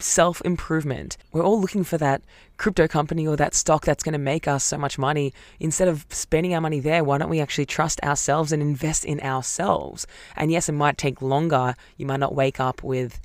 self 0.00 0.42
improvement. 0.44 1.16
We're 1.32 1.44
all 1.44 1.60
looking 1.60 1.84
for 1.84 1.96
that 1.98 2.20
crypto 2.58 2.86
company 2.88 3.26
or 3.26 3.36
that 3.36 3.54
stock 3.54 3.84
that's 3.84 4.02
going 4.02 4.12
to 4.12 4.18
make 4.18 4.46
us 4.48 4.64
so 4.64 4.76
much 4.76 4.98
money. 4.98 5.32
Instead 5.58 5.88
of 5.88 6.04
spending 6.10 6.54
our 6.54 6.60
money 6.60 6.80
there, 6.80 7.02
why 7.02 7.18
don't 7.18 7.30
we 7.30 7.40
actually 7.40 7.66
trust 7.66 8.02
ourselves 8.02 8.52
and 8.52 8.60
invest 8.60 9.04
in 9.04 9.20
ourselves? 9.20 10.06
And 10.34 10.50
yes, 10.50 10.68
it 10.68 10.72
might 10.72 10.98
take 10.98 11.22
longer. 11.22 11.74
You 11.96 12.06
might 12.06 12.20
not 12.20 12.34
wake 12.34 12.60
up 12.60 12.82
with 12.82 13.20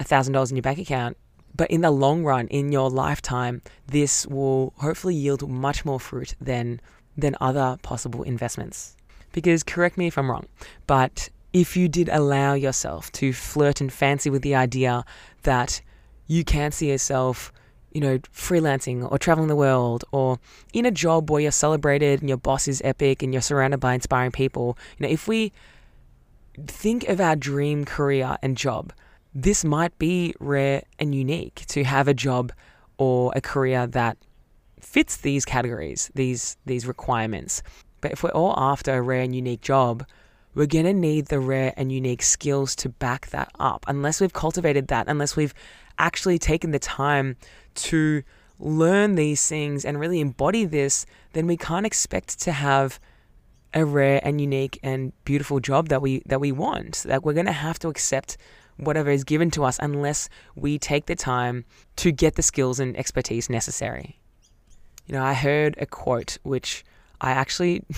$1,000 0.00 0.50
in 0.50 0.56
your 0.56 0.62
bank 0.62 0.78
account. 0.78 1.16
But 1.54 1.70
in 1.70 1.82
the 1.82 1.90
long 1.90 2.24
run, 2.24 2.48
in 2.48 2.72
your 2.72 2.90
lifetime, 2.90 3.62
this 3.86 4.26
will 4.26 4.72
hopefully 4.78 5.14
yield 5.14 5.48
much 5.48 5.84
more 5.84 6.00
fruit 6.00 6.34
than, 6.40 6.80
than 7.16 7.36
other 7.40 7.78
possible 7.82 8.22
investments. 8.22 8.95
Because 9.36 9.62
correct 9.62 9.98
me 9.98 10.06
if 10.06 10.16
I'm 10.16 10.30
wrong, 10.30 10.46
but 10.86 11.28
if 11.52 11.76
you 11.76 11.88
did 11.88 12.08
allow 12.08 12.54
yourself 12.54 13.12
to 13.12 13.34
flirt 13.34 13.82
and 13.82 13.92
fancy 13.92 14.30
with 14.30 14.40
the 14.40 14.54
idea 14.54 15.04
that 15.42 15.82
you 16.26 16.42
can 16.42 16.72
see 16.72 16.88
yourself, 16.90 17.52
you 17.92 18.00
know, 18.00 18.16
freelancing 18.32 19.06
or 19.12 19.18
traveling 19.18 19.48
the 19.48 19.54
world 19.54 20.06
or 20.10 20.38
in 20.72 20.86
a 20.86 20.90
job 20.90 21.30
where 21.30 21.42
you're 21.42 21.52
celebrated 21.52 22.20
and 22.20 22.30
your 22.30 22.38
boss 22.38 22.66
is 22.66 22.80
epic 22.82 23.22
and 23.22 23.34
you're 23.34 23.42
surrounded 23.42 23.78
by 23.78 23.92
inspiring 23.92 24.32
people, 24.32 24.78
you 24.96 25.06
know, 25.06 25.12
if 25.12 25.28
we 25.28 25.52
think 26.66 27.06
of 27.06 27.20
our 27.20 27.36
dream 27.36 27.84
career 27.84 28.38
and 28.42 28.56
job, 28.56 28.90
this 29.34 29.66
might 29.66 29.98
be 29.98 30.34
rare 30.40 30.82
and 30.98 31.14
unique 31.14 31.64
to 31.68 31.84
have 31.84 32.08
a 32.08 32.14
job 32.14 32.52
or 32.96 33.32
a 33.36 33.42
career 33.42 33.86
that 33.86 34.16
fits 34.80 35.18
these 35.18 35.44
categories, 35.44 36.10
these 36.14 36.56
these 36.64 36.86
requirements. 36.86 37.62
But 38.00 38.12
if 38.12 38.22
we're 38.22 38.30
all 38.30 38.54
after 38.56 38.94
a 38.94 39.02
rare 39.02 39.22
and 39.22 39.34
unique 39.34 39.60
job, 39.60 40.06
we're 40.54 40.66
going 40.66 40.86
to 40.86 40.94
need 40.94 41.26
the 41.26 41.40
rare 41.40 41.74
and 41.76 41.92
unique 41.92 42.22
skills 42.22 42.74
to 42.76 42.88
back 42.88 43.28
that 43.28 43.50
up. 43.58 43.84
Unless 43.88 44.20
we've 44.20 44.32
cultivated 44.32 44.88
that, 44.88 45.06
unless 45.06 45.36
we've 45.36 45.54
actually 45.98 46.38
taken 46.38 46.70
the 46.70 46.78
time 46.78 47.36
to 47.74 48.22
learn 48.58 49.14
these 49.16 49.46
things 49.46 49.84
and 49.84 50.00
really 50.00 50.20
embody 50.20 50.64
this, 50.64 51.04
then 51.34 51.46
we 51.46 51.56
can't 51.56 51.84
expect 51.84 52.40
to 52.40 52.52
have 52.52 52.98
a 53.74 53.84
rare 53.84 54.20
and 54.22 54.40
unique 54.40 54.78
and 54.82 55.12
beautiful 55.24 55.60
job 55.60 55.88
that 55.88 56.00
we 56.00 56.22
that 56.24 56.40
we 56.40 56.52
want. 56.52 57.04
That 57.06 57.22
we're 57.22 57.34
going 57.34 57.46
to 57.46 57.52
have 57.52 57.78
to 57.80 57.88
accept 57.88 58.38
whatever 58.78 59.10
is 59.10 59.24
given 59.24 59.50
to 59.50 59.64
us 59.64 59.78
unless 59.80 60.28
we 60.54 60.78
take 60.78 61.06
the 61.06 61.16
time 61.16 61.64
to 61.96 62.12
get 62.12 62.36
the 62.36 62.42
skills 62.42 62.80
and 62.80 62.96
expertise 62.96 63.50
necessary. 63.50 64.18
You 65.06 65.14
know, 65.14 65.22
I 65.22 65.34
heard 65.34 65.76
a 65.78 65.86
quote 65.86 66.38
which 66.42 66.84
I 67.20 67.32
actually 67.32 67.84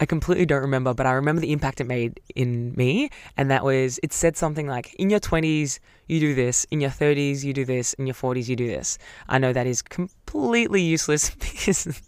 I 0.00 0.06
completely 0.06 0.46
don't 0.46 0.62
remember, 0.62 0.94
but 0.94 1.06
I 1.06 1.12
remember 1.12 1.40
the 1.40 1.52
impact 1.52 1.80
it 1.80 1.84
made 1.84 2.20
in 2.34 2.74
me. 2.76 3.10
And 3.36 3.50
that 3.50 3.64
was, 3.64 3.98
it 4.02 4.12
said 4.12 4.36
something 4.36 4.66
like, 4.66 4.94
in 4.94 5.10
your 5.10 5.20
20s, 5.20 5.78
you 6.06 6.20
do 6.20 6.34
this, 6.34 6.64
in 6.70 6.80
your 6.80 6.90
30s, 6.90 7.44
you 7.44 7.52
do 7.52 7.64
this, 7.64 7.92
in 7.94 8.06
your 8.06 8.14
40s, 8.14 8.48
you 8.48 8.56
do 8.56 8.66
this. 8.66 8.98
I 9.28 9.38
know 9.38 9.52
that 9.52 9.66
is 9.66 9.82
completely 9.82 10.82
useless 10.82 11.30
because 11.34 12.00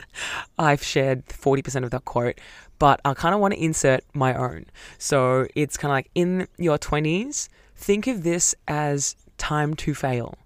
I've 0.59 0.83
shared 0.83 1.26
40% 1.26 1.85
of 1.85 1.90
that 1.90 2.04
quote, 2.04 2.40
but 2.78 3.00
I 3.04 3.14
kind 3.14 3.35
of 3.35 3.40
want 3.40 3.54
to 3.54 3.62
insert 3.62 4.04
my 4.14 4.35
own. 4.35 4.66
So 4.99 5.47
it's 5.54 5.76
kind 5.76 5.90
of 5.90 5.97
like, 5.97 6.11
in 6.14 6.49
your 6.59 6.78
20s, 6.78 7.49
think 7.76 8.07
of 8.07 8.23
this 8.23 8.54
as 8.69 9.16
time 9.38 9.75
to 9.75 9.95
fail. 9.95 10.38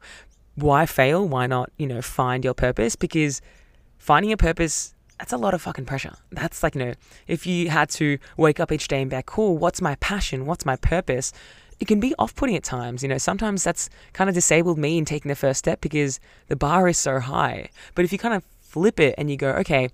Why 0.56 0.86
fail? 0.86 1.26
Why 1.26 1.46
not, 1.46 1.70
you 1.78 1.86
know, 1.86 2.00
find 2.00 2.44
your 2.44 2.54
purpose? 2.54 2.94
Because 2.94 3.40
finding 3.98 4.30
a 4.30 4.36
purpose 4.36 4.93
that's 5.18 5.32
a 5.32 5.36
lot 5.36 5.54
of 5.54 5.62
fucking 5.62 5.84
pressure. 5.84 6.14
That's 6.32 6.62
like, 6.62 6.74
you 6.74 6.84
know, 6.84 6.94
if 7.28 7.46
you 7.46 7.70
had 7.70 7.88
to 7.90 8.18
wake 8.36 8.60
up 8.60 8.72
each 8.72 8.88
day 8.88 9.00
and 9.00 9.10
be 9.10 9.16
like, 9.16 9.26
cool, 9.26 9.56
what's 9.56 9.80
my 9.80 9.94
passion? 9.96 10.46
What's 10.46 10.66
my 10.66 10.76
purpose? 10.76 11.32
It 11.80 11.86
can 11.88 12.00
be 12.00 12.14
off 12.18 12.34
putting 12.34 12.56
at 12.56 12.64
times. 12.64 13.02
You 13.02 13.08
know, 13.08 13.18
sometimes 13.18 13.64
that's 13.64 13.88
kind 14.12 14.28
of 14.28 14.34
disabled 14.34 14.78
me 14.78 14.98
in 14.98 15.04
taking 15.04 15.28
the 15.28 15.34
first 15.36 15.58
step 15.58 15.80
because 15.80 16.20
the 16.48 16.56
bar 16.56 16.88
is 16.88 16.98
so 16.98 17.20
high. 17.20 17.70
But 17.94 18.04
if 18.04 18.12
you 18.12 18.18
kind 18.18 18.34
of 18.34 18.42
flip 18.60 18.98
it 18.98 19.14
and 19.16 19.30
you 19.30 19.36
go, 19.36 19.50
okay, 19.50 19.88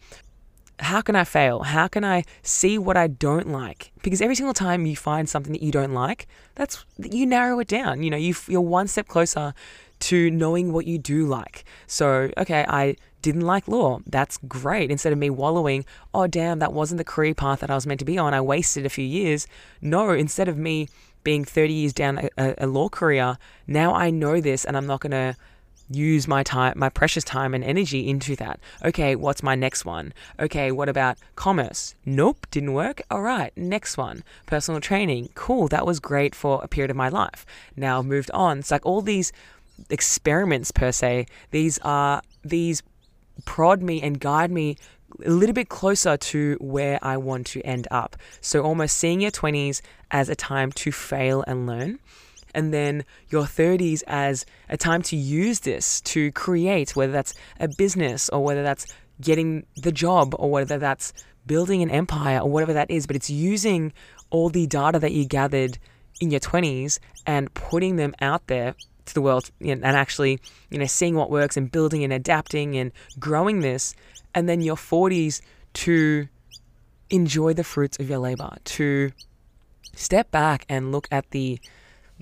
how 0.79 1.03
can 1.03 1.15
I 1.15 1.25
fail? 1.25 1.61
How 1.61 1.89
can 1.89 2.05
I 2.05 2.25
see 2.43 2.79
what 2.79 2.97
I 2.97 3.07
don't 3.07 3.49
like? 3.49 3.93
Because 4.03 4.23
every 4.23 4.35
single 4.35 4.55
time 4.55 4.87
you 4.87 4.97
find 4.97 5.29
something 5.29 5.53
that 5.53 5.63
you 5.63 5.73
don't 5.73 5.93
like, 5.93 6.27
that's 6.55 6.85
you 6.99 7.27
narrow 7.27 7.61
it 7.61 7.69
down. 7.69 8.03
You 8.03 8.11
know, 8.11 8.17
you, 8.17 8.35
you're 8.49 8.61
one 8.63 8.89
step 8.89 9.07
closer 9.07 9.53
to 10.01 10.31
knowing 10.31 10.73
what 10.73 10.87
you 10.87 10.99
do 10.99 11.27
like. 11.27 11.65
So, 11.87 12.31
okay, 12.39 12.65
I 12.67 12.97
didn't 13.23 13.43
like 13.43 13.69
law. 13.69 14.01
That's 14.07 14.39
great. 14.49 14.91
Instead 14.91 15.13
of 15.13 15.19
me 15.19 15.31
wallowing, 15.31 15.85
oh, 16.15 16.27
damn, 16.27 16.59
that 16.61 16.73
wasn't 16.73 16.99
the 16.99 17.05
career 17.05 17.35
path 17.35 17.61
that 17.61 17.71
I 17.71 17.75
was 17.75 17.87
meant 17.87 18.01
to 18.01 18.05
be 18.05 18.19
on. 18.19 18.35
I 18.35 18.41
wasted 18.41 18.87
a 18.87 18.91
few 18.91 19.05
years. 19.05 19.47
No, 19.81 20.11
instead 20.11 20.49
of 20.49 20.57
me 20.57 20.89
being 21.23 21.45
30 21.45 21.73
years 21.73 21.93
down 21.93 22.29
a, 22.39 22.55
a 22.59 22.67
law 22.67 22.89
career, 22.89 23.39
now 23.67 23.95
I 23.95 24.11
know 24.11 24.41
this 24.41 24.65
and 24.65 24.77
I'm 24.77 24.87
not 24.87 25.01
going 25.01 25.13
to 25.13 25.37
use 25.91 26.29
my 26.29 26.43
time, 26.43 26.75
my 26.77 26.89
precious 26.89 27.25
time 27.25 27.53
and 27.53 27.65
energy 27.65 28.09
into 28.09 28.37
that. 28.37 28.61
Okay, 28.85 29.17
what's 29.17 29.43
my 29.43 29.55
next 29.55 29.85
one? 29.85 30.13
Okay, 30.39 30.71
what 30.71 30.89
about 30.89 31.19
commerce? 31.35 31.95
Nope, 32.07 32.47
didn't 32.51 32.73
work. 32.73 33.03
All 33.11 33.23
right, 33.23 33.53
next 33.57 33.97
one. 33.97 34.23
Personal 34.47 34.81
training. 34.81 35.31
Cool, 35.35 35.69
that 35.69 35.87
was 35.87 35.99
great 35.99 36.35
for 36.35 36.63
a 36.63 36.69
period 36.69 36.91
of 36.91 36.97
my 36.97 37.09
life. 37.09 37.45
Now 37.77 37.99
I've 37.99 38.07
moved 38.07 38.31
on. 38.33 38.61
It's 38.61 38.71
like 38.71 38.87
all 38.87 39.03
these 39.03 39.33
experiments 39.89 40.71
per 40.71 40.93
se. 40.93 41.27
These 41.51 41.79
are 41.83 42.23
these 42.45 42.83
prod 43.45 43.83
me 43.83 44.03
and 44.03 44.21
guide 44.21 44.51
me 44.51 44.77
a 45.25 45.31
little 45.31 45.55
bit 45.55 45.69
closer 45.69 46.17
to 46.17 46.57
where 46.61 46.99
I 47.03 47.17
want 47.17 47.47
to 47.49 47.61
end 47.63 47.89
up. 47.91 48.17
So, 48.41 48.63
almost 48.63 48.97
seeing 48.97 49.21
your 49.21 49.31
20s 49.31 49.81
as 50.11 50.29
a 50.29 50.35
time 50.35 50.73
to 50.73 50.93
fail 50.93 51.45
and 51.47 51.67
learn, 51.67 51.99
and 52.55 52.73
then 52.73 53.05
your 53.29 53.45
30s 53.45 54.03
as 54.07 54.47
a 54.69 54.77
time 54.77 55.03
to 55.03 55.17
use 55.17 55.61
this 55.61 56.01
to 56.03 56.33
create, 56.33 56.97
whether 56.97 57.13
that's 57.13 57.35
a 57.59 57.69
business 57.69 58.29
or 58.29 58.43
whether 58.43 58.63
that's 58.63 58.87
getting 59.21 59.67
the 59.77 59.93
job 59.93 60.35
or 60.39 60.51
whether 60.51 60.79
that's 60.79 61.13
building 61.47 61.83
an 61.83 61.91
empire 61.91 62.39
or 62.39 62.51
whatever 62.51 62.73
that 62.73 62.91
is. 62.91 63.07
But 63.07 63.17
it's 63.17 63.31
using 63.31 63.93
all 64.31 64.49
the 64.49 64.67
data 64.67 64.99
that 64.99 65.13
you 65.13 65.25
gathered 65.25 65.79
in 66.21 66.31
your 66.31 66.41
20s 66.41 66.99
and 67.27 67.53
putting 67.55 67.97
them 67.97 68.15
out 68.21 68.47
there 68.47 68.75
to 69.11 69.15
the 69.15 69.23
world 69.23 69.51
and 69.61 69.85
actually, 69.85 70.41
you 70.71 70.79
know, 70.79 70.87
seeing 70.87 71.15
what 71.15 71.31
works 71.31 71.57
and 71.57 71.71
building 71.71 72.03
and 72.03 72.13
adapting 72.13 72.77
and 72.77 72.93
growing 73.19 73.61
this. 73.61 73.95
And 74.35 74.49
then 74.49 74.61
your 74.61 74.77
40s 74.77 75.41
to 75.75 76.29
enjoy 77.11 77.53
the 77.53 77.65
fruits 77.65 77.99
of 77.99 78.09
your 78.09 78.19
labor, 78.19 78.57
to 78.65 79.11
step 79.95 80.31
back 80.31 80.65
and 80.69 80.93
look 80.93 81.09
at 81.11 81.31
the 81.31 81.59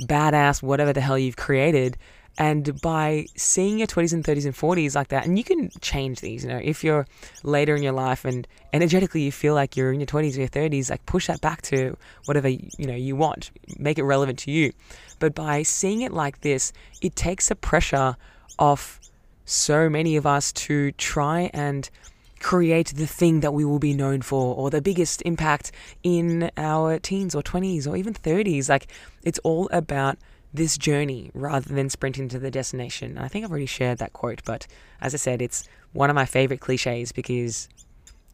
badass 0.01 0.63
whatever 0.63 0.93
the 0.93 1.01
hell 1.01 1.19
you've 1.19 1.37
created 1.37 1.97
and 2.39 2.81
by 2.81 3.27
seeing 3.35 3.79
your 3.79 3.89
20s 3.89 4.13
and 4.13 4.25
30s 4.25 4.45
and 4.45 4.55
40s 4.55 4.95
like 4.95 5.09
that, 5.09 5.27
and 5.27 5.37
you 5.37 5.43
can 5.43 5.71
change 5.81 6.21
these, 6.21 6.45
you 6.45 6.49
know, 6.49 6.61
if 6.63 6.85
you're 6.85 7.05
later 7.43 7.75
in 7.75 7.83
your 7.83 7.93
life 7.93 8.25
and 8.25 8.47
energetically 8.73 9.23
you 9.23 9.33
feel 9.33 9.55
like 9.55 9.77
you're 9.77 9.93
in 9.93 9.99
your 9.99 10.07
20s 10.07 10.37
or 10.37 10.41
your 10.41 10.49
30s, 10.49 10.89
like 10.89 11.05
push 11.05 11.27
that 11.27 11.41
back 11.41 11.63
to 11.63 11.97
whatever, 12.27 12.49
you 12.49 12.87
know, 12.87 12.95
you 12.95 13.17
want, 13.17 13.51
make 13.77 13.99
it 13.99 14.05
relevant 14.05 14.39
to 14.39 14.53
you. 14.53 14.73
But 15.19 15.35
by 15.35 15.65
seeing 15.65 16.03
it 16.03 16.13
like 16.13 16.43
this, 16.43 16.73
it 17.03 17.17
takes 17.17 17.49
the 17.49 17.57
pressure 17.57 18.17
off 18.57 19.01
so 19.45 19.89
many 19.89 20.15
of 20.15 20.25
us 20.25 20.53
to 20.53 20.93
try 20.93 21.51
and 21.53 21.91
create 22.39 22.95
the 22.95 23.07
thing 23.07 23.41
that 23.41 23.53
we 23.53 23.65
will 23.65 23.81
be 23.81 23.95
known 23.95 24.23
for 24.23 24.55
or 24.55 24.71
the 24.71 24.81
biggest 24.81 25.23
impact 25.23 25.73
in 26.05 26.53
our 26.57 27.01
teens 27.01 27.35
or 27.35 27.43
20s 27.43 27.89
or 27.89 27.97
even 27.97 28.15
30s. 28.15 28.69
Like, 28.69 28.87
it's 29.25 29.41
all 29.41 29.69
about 29.73 30.19
this 30.53 30.79
journey 30.79 31.31
rather 31.35 31.75
than 31.75 31.91
sprinting 31.91 32.29
to 32.29 32.39
the 32.39 32.51
destination. 32.51 33.19
I 33.19 33.29
think 33.29 33.45
I've 33.45 33.51
already 33.51 33.67
shared 33.67 33.99
that 33.99 34.13
quote, 34.13 34.43
but 34.45 34.67
as 35.01 35.15
I 35.15 35.19
said, 35.19 35.43
it's 35.43 35.69
one 35.93 36.11
of 36.11 36.15
my 36.15 36.25
favorite 36.25 36.61
cliches 36.61 37.13
because, 37.13 37.69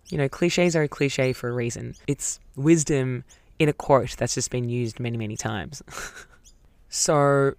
you 0.08 0.18
know, 0.18 0.28
cliches 0.28 0.76
are 0.76 0.82
a 0.82 0.88
cliche 0.88 1.32
for 1.32 1.48
a 1.48 1.52
reason. 1.52 1.94
It's 2.06 2.40
wisdom 2.56 3.24
in 3.58 3.68
a 3.68 3.72
quote 3.72 4.16
that's 4.16 4.34
just 4.34 4.50
been 4.50 4.68
used 4.68 5.00
many, 5.00 5.16
many 5.16 5.36
times. 5.36 5.82
so, 6.88 7.54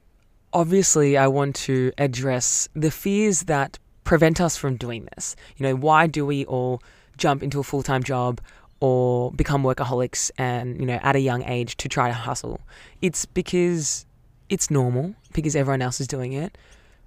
obviously, 0.53 1.17
I 1.17 1.27
want 1.27 1.55
to 1.57 1.91
address 1.97 2.69
the 2.73 2.91
fears 2.91 3.43
that 3.43 3.77
prevent 4.03 4.39
us 4.39 4.55
from 4.55 4.77
doing 4.77 5.07
this. 5.15 5.35
You 5.57 5.67
know, 5.67 5.75
why 5.75 6.07
do 6.07 6.25
we 6.25 6.45
all 6.45 6.81
jump 7.17 7.43
into 7.43 7.59
a 7.59 7.63
full 7.63 7.83
time 7.83 8.03
job 8.03 8.39
or 8.79 9.31
become 9.31 9.63
workaholics 9.63 10.31
and, 10.37 10.79
you 10.79 10.85
know, 10.85 10.99
at 11.01 11.15
a 11.15 11.19
young 11.19 11.43
age 11.43 11.77
to 11.77 11.89
try 11.89 12.07
to 12.07 12.13
hustle? 12.13 12.61
It's 13.01 13.25
because 13.25 14.05
it's 14.49 14.69
normal 14.69 15.15
because 15.33 15.55
everyone 15.55 15.81
else 15.81 15.99
is 15.99 16.07
doing 16.07 16.33
it. 16.33 16.57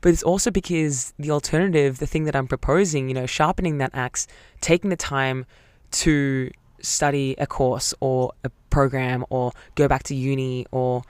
But 0.01 0.11
it's 0.11 0.23
also 0.23 0.51
because 0.51 1.13
the 1.19 1.31
alternative, 1.31 1.99
the 1.99 2.07
thing 2.07 2.25
that 2.25 2.37
I'm 2.37 2.47
proposing, 2.47 3.09
you 3.09 3.15
know, 3.15 3.27
sharpening 3.27 3.79
that 3.79 3.91
axe, 3.95 4.27
taking 4.61 4.91
the 4.91 4.97
time 4.97 5.45
to 5.91 6.51
study 6.81 7.35
a 7.39 7.47
course 7.47 7.93
or 8.01 8.33
a 8.45 8.51
program 8.71 9.25
or 9.31 9.53
go 9.75 9.89
back 9.89 10.05
to 10.05 10.15
uni 10.15 10.67
or 10.71 11.03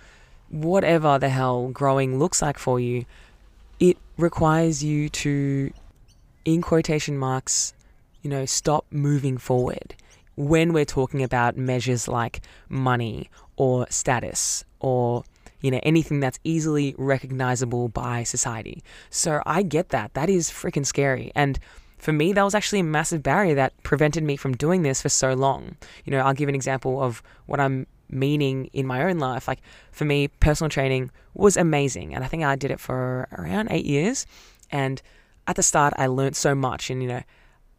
whatever 0.48 1.18
the 1.18 1.28
hell 1.28 1.68
growing 1.68 2.18
looks 2.18 2.40
like 2.40 2.58
for 2.58 2.80
you, 2.80 3.04
it 3.78 3.98
requires 4.16 4.82
you 4.82 5.08
to, 5.10 5.70
in 6.44 6.62
quotation 6.62 7.18
marks, 7.18 7.74
you 8.22 8.30
know, 8.30 8.46
stop 8.46 8.86
moving 8.90 9.36
forward 9.36 9.94
when 10.36 10.72
we're 10.72 10.84
talking 10.84 11.22
about 11.22 11.56
measures 11.56 12.08
like 12.08 12.40
money 12.68 13.28
or 13.56 13.86
status 13.90 14.64
or 14.80 15.24
you 15.60 15.70
know, 15.70 15.80
anything 15.82 16.20
that's 16.20 16.38
easily 16.44 16.94
recognizable 16.98 17.88
by 17.88 18.22
society. 18.22 18.82
So 19.10 19.42
I 19.44 19.62
get 19.62 19.88
that. 19.90 20.14
That 20.14 20.30
is 20.30 20.50
freaking 20.50 20.86
scary. 20.86 21.32
And 21.34 21.58
for 21.98 22.12
me, 22.12 22.32
that 22.32 22.42
was 22.42 22.54
actually 22.54 22.80
a 22.80 22.84
massive 22.84 23.22
barrier 23.22 23.54
that 23.56 23.80
prevented 23.82 24.22
me 24.22 24.36
from 24.36 24.56
doing 24.56 24.82
this 24.82 25.02
for 25.02 25.08
so 25.08 25.34
long. 25.34 25.76
You 26.04 26.12
know, 26.12 26.20
I'll 26.20 26.34
give 26.34 26.48
an 26.48 26.54
example 26.54 27.02
of 27.02 27.22
what 27.46 27.58
I'm 27.58 27.86
meaning 28.08 28.70
in 28.72 28.86
my 28.86 29.02
own 29.04 29.18
life. 29.18 29.48
Like 29.48 29.60
for 29.90 30.04
me, 30.04 30.28
personal 30.28 30.70
training 30.70 31.10
was 31.34 31.56
amazing. 31.56 32.14
And 32.14 32.24
I 32.24 32.28
think 32.28 32.44
I 32.44 32.56
did 32.56 32.70
it 32.70 32.80
for 32.80 33.28
around 33.32 33.68
eight 33.70 33.84
years. 33.84 34.26
And 34.70 35.02
at 35.46 35.56
the 35.56 35.62
start, 35.62 35.92
I 35.96 36.06
learned 36.06 36.36
so 36.36 36.54
much. 36.54 36.88
And, 36.90 37.02
you 37.02 37.08
know, 37.08 37.22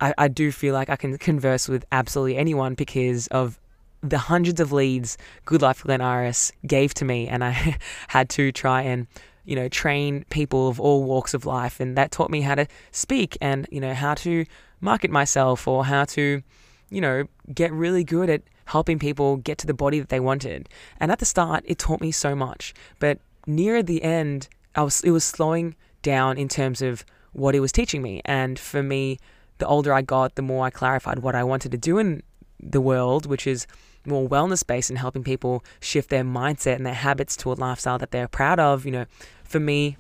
I, 0.02 0.14
I 0.18 0.28
do 0.28 0.52
feel 0.52 0.74
like 0.74 0.90
I 0.90 0.96
can 0.96 1.18
converse 1.18 1.68
with 1.68 1.86
absolutely 1.92 2.38
anyone 2.38 2.74
because 2.74 3.28
of 3.28 3.60
the 4.02 4.18
hundreds 4.18 4.60
of 4.60 4.72
leads 4.72 5.18
Good 5.46 5.62
Life 5.62 5.84
Glen 5.84 6.02
Iris 6.02 6.52
gave 6.66 6.94
to 6.96 7.06
me, 7.06 7.28
and 7.28 7.44
I 7.44 7.78
had 8.08 8.30
to 8.32 8.52
try 8.52 8.82
and 8.82 9.08
you 9.46 9.56
know 9.56 9.68
train 9.68 10.26
people 10.30 10.68
of 10.68 10.80
all 10.80 11.04
walks 11.04 11.34
of 11.34 11.46
life, 11.46 11.80
and 11.80 11.98
that 11.98 12.12
taught 12.12 12.30
me 12.30 12.42
how 12.42 12.56
to 12.56 12.68
speak 12.92 13.38
and 13.42 13.68
you 13.72 13.80
know 13.80 13.94
how 13.94 14.14
to 14.16 14.46
market 14.82 15.12
myself 15.12 15.68
or 15.68 15.86
how 15.86 16.06
to 16.06 16.42
you 16.90 17.02
know 17.02 17.26
get 17.54 17.72
really 17.72 18.04
good 18.04 18.30
at 18.30 18.42
helping 18.66 19.00
people 19.00 19.38
get 19.38 19.58
to 19.58 19.68
the 19.68 19.74
body 19.74 20.00
that 20.00 20.10
they 20.10 20.20
wanted. 20.20 20.70
And 21.00 21.12
at 21.12 21.20
the 21.20 21.26
start, 21.26 21.64
it 21.66 21.80
taught 21.80 22.02
me 22.02 22.12
so 22.12 22.36
much, 22.36 22.74
but 23.00 23.20
near 23.48 23.82
the 23.82 24.04
end, 24.04 24.48
I 24.76 24.84
was 24.84 25.02
it 25.02 25.12
was 25.12 25.24
slowing 25.24 25.76
down 26.02 26.38
in 26.38 26.48
terms 26.48 26.82
of 26.82 27.04
what 27.34 27.56
it 27.56 27.60
was 27.60 27.72
teaching 27.72 28.02
me, 28.02 28.22
and 28.26 28.58
for 28.58 28.82
me. 28.84 29.20
The 29.58 29.68
older 29.68 29.92
I 29.92 30.02
got, 30.02 30.36
the 30.36 30.42
more 30.42 30.66
I 30.66 30.70
clarified 30.70 31.20
what 31.20 31.36
I 31.36 31.44
wanted 31.44 31.74
to 31.74 31.78
do 31.78 31.98
in 31.98 32.24
the 32.60 32.82
world, 32.82 33.26
which 33.26 33.48
is 33.48 33.68
more 34.06 34.28
wellness 34.28 34.66
based 34.66 34.90
and 34.90 35.00
helping 35.00 35.24
people 35.24 35.64
shift 35.80 36.10
their 36.10 36.24
mindset 36.24 36.76
and 36.76 36.86
their 36.86 36.94
habits 36.94 37.36
to 37.38 37.52
a 37.52 37.54
lifestyle 37.54 37.98
that 37.98 38.12
they're 38.12 38.28
proud 38.28 38.60
of. 38.60 38.86
You 38.86 38.92
know, 38.92 39.06
for 39.44 39.60
me, 39.60 39.98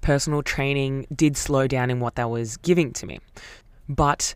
personal 0.00 0.42
training 0.42 1.06
did 1.14 1.36
slow 1.36 1.66
down 1.66 1.90
in 1.90 2.00
what 2.00 2.16
that 2.16 2.30
was 2.30 2.56
giving 2.58 2.92
to 2.94 3.06
me. 3.06 3.20
But 3.88 4.34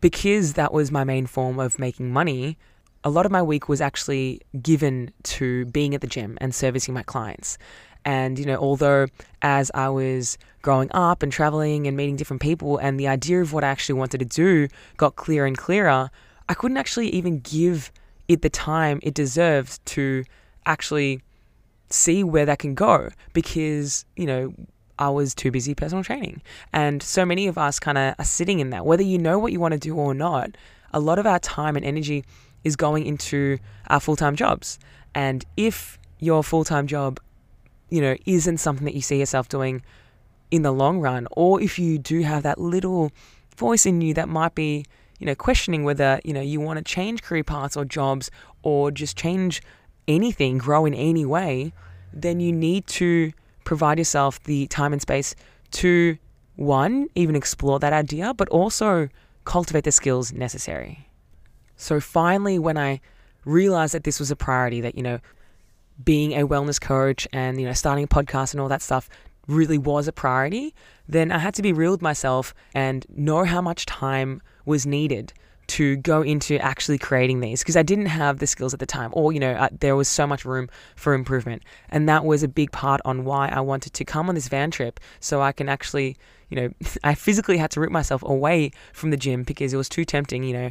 because 0.00 0.54
that 0.54 0.72
was 0.72 0.90
my 0.90 1.04
main 1.04 1.26
form 1.26 1.58
of 1.58 1.78
making 1.78 2.12
money, 2.12 2.58
a 3.04 3.10
lot 3.10 3.26
of 3.26 3.32
my 3.32 3.42
week 3.42 3.68
was 3.68 3.80
actually 3.80 4.40
given 4.62 5.10
to 5.22 5.66
being 5.66 5.94
at 5.94 6.00
the 6.00 6.06
gym 6.06 6.38
and 6.40 6.54
servicing 6.54 6.94
my 6.94 7.02
clients. 7.02 7.58
And, 8.04 8.38
you 8.38 8.44
know, 8.44 8.56
although 8.56 9.06
as 9.40 9.70
I 9.74 9.88
was 9.88 10.36
growing 10.62 10.90
up 10.92 11.22
and 11.22 11.32
traveling 11.32 11.86
and 11.86 11.96
meeting 11.96 12.16
different 12.16 12.42
people, 12.42 12.76
and 12.78 13.00
the 13.00 13.08
idea 13.08 13.40
of 13.40 13.52
what 13.52 13.64
I 13.64 13.68
actually 13.68 13.98
wanted 13.98 14.18
to 14.18 14.26
do 14.26 14.68
got 14.96 15.16
clearer 15.16 15.46
and 15.46 15.56
clearer, 15.56 16.10
I 16.48 16.54
couldn't 16.54 16.76
actually 16.76 17.08
even 17.10 17.40
give 17.40 17.90
it 18.28 18.42
the 18.42 18.50
time 18.50 19.00
it 19.02 19.14
deserves 19.14 19.78
to 19.86 20.24
actually 20.66 21.20
see 21.90 22.24
where 22.24 22.46
that 22.46 22.58
can 22.58 22.74
go 22.74 23.10
because, 23.32 24.04
you 24.16 24.26
know, 24.26 24.54
I 24.98 25.08
was 25.10 25.34
too 25.34 25.50
busy 25.50 25.74
personal 25.74 26.04
training. 26.04 26.42
And 26.72 27.02
so 27.02 27.24
many 27.24 27.46
of 27.46 27.58
us 27.58 27.80
kind 27.80 27.98
of 27.98 28.14
are 28.18 28.24
sitting 28.24 28.60
in 28.60 28.70
that. 28.70 28.86
Whether 28.86 29.02
you 29.02 29.18
know 29.18 29.38
what 29.38 29.52
you 29.52 29.60
want 29.60 29.72
to 29.72 29.78
do 29.78 29.94
or 29.96 30.14
not, 30.14 30.56
a 30.92 31.00
lot 31.00 31.18
of 31.18 31.26
our 31.26 31.38
time 31.40 31.76
and 31.76 31.84
energy 31.84 32.24
is 32.62 32.76
going 32.76 33.04
into 33.04 33.58
our 33.88 34.00
full 34.00 34.16
time 34.16 34.36
jobs. 34.36 34.78
And 35.14 35.44
if 35.56 35.98
your 36.18 36.42
full 36.42 36.64
time 36.64 36.86
job, 36.86 37.20
you 37.90 38.00
know, 38.00 38.16
isn't 38.26 38.58
something 38.58 38.84
that 38.84 38.94
you 38.94 39.02
see 39.02 39.18
yourself 39.18 39.48
doing 39.48 39.82
in 40.50 40.62
the 40.62 40.72
long 40.72 41.00
run, 41.00 41.26
or 41.32 41.60
if 41.60 41.78
you 41.78 41.98
do 41.98 42.20
have 42.22 42.42
that 42.44 42.60
little 42.60 43.10
voice 43.56 43.86
in 43.86 44.00
you 44.00 44.14
that 44.14 44.28
might 44.28 44.54
be, 44.54 44.84
you 45.18 45.26
know, 45.26 45.34
questioning 45.34 45.84
whether, 45.84 46.20
you 46.24 46.32
know, 46.32 46.40
you 46.40 46.60
want 46.60 46.78
to 46.78 46.84
change 46.84 47.22
career 47.22 47.44
paths 47.44 47.76
or 47.76 47.84
jobs 47.84 48.30
or 48.62 48.90
just 48.90 49.16
change 49.16 49.62
anything, 50.08 50.58
grow 50.58 50.84
in 50.84 50.94
any 50.94 51.24
way, 51.24 51.72
then 52.12 52.40
you 52.40 52.52
need 52.52 52.86
to 52.86 53.32
provide 53.64 53.98
yourself 53.98 54.42
the 54.44 54.66
time 54.68 54.92
and 54.92 55.02
space 55.02 55.34
to 55.70 56.16
one, 56.56 57.08
even 57.14 57.34
explore 57.34 57.78
that 57.80 57.92
idea, 57.92 58.34
but 58.34 58.48
also 58.48 59.08
cultivate 59.44 59.84
the 59.84 59.92
skills 59.92 60.32
necessary. 60.32 61.08
So 61.76 62.00
finally, 62.00 62.58
when 62.58 62.76
I 62.76 63.00
realized 63.44 63.94
that 63.94 64.04
this 64.04 64.20
was 64.20 64.30
a 64.30 64.36
priority, 64.36 64.80
that, 64.80 64.94
you 64.94 65.02
know, 65.02 65.18
being 66.04 66.32
a 66.32 66.46
wellness 66.46 66.80
coach 66.80 67.26
and, 67.32 67.60
you 67.60 67.66
know, 67.66 67.72
starting 67.72 68.04
a 68.04 68.08
podcast 68.08 68.52
and 68.52 68.60
all 68.60 68.68
that 68.68 68.82
stuff 68.82 69.08
really 69.46 69.78
was 69.78 70.08
a 70.08 70.12
priority, 70.12 70.74
then 71.08 71.30
I 71.30 71.38
had 71.38 71.54
to 71.54 71.62
be 71.62 71.72
real 71.72 71.92
with 71.92 72.02
myself 72.02 72.54
and 72.74 73.04
know 73.08 73.44
how 73.44 73.60
much 73.60 73.86
time 73.86 74.40
was 74.64 74.86
needed 74.86 75.32
to 75.66 75.96
go 75.96 76.22
into 76.22 76.58
actually 76.58 76.98
creating 76.98 77.40
these 77.40 77.60
because 77.60 77.76
I 77.76 77.82
didn't 77.82 78.06
have 78.06 78.38
the 78.38 78.46
skills 78.46 78.74
at 78.74 78.80
the 78.80 78.86
time, 78.86 79.10
or 79.12 79.32
you 79.32 79.40
know, 79.40 79.52
uh, 79.52 79.68
there 79.72 79.96
was 79.96 80.08
so 80.08 80.26
much 80.26 80.44
room 80.44 80.68
for 80.96 81.14
improvement, 81.14 81.62
and 81.88 82.08
that 82.08 82.24
was 82.24 82.42
a 82.42 82.48
big 82.48 82.72
part 82.72 83.00
on 83.04 83.24
why 83.24 83.48
I 83.48 83.60
wanted 83.60 83.94
to 83.94 84.04
come 84.04 84.28
on 84.28 84.34
this 84.34 84.48
van 84.48 84.70
trip 84.70 85.00
so 85.20 85.40
I 85.40 85.52
can 85.52 85.68
actually, 85.68 86.16
you 86.48 86.56
know, 86.56 86.70
I 87.04 87.14
physically 87.14 87.56
had 87.56 87.70
to 87.72 87.80
rip 87.80 87.90
myself 87.90 88.22
away 88.22 88.72
from 88.92 89.10
the 89.10 89.16
gym 89.16 89.42
because 89.42 89.72
it 89.72 89.76
was 89.76 89.88
too 89.88 90.04
tempting, 90.04 90.44
you 90.44 90.52
know. 90.52 90.70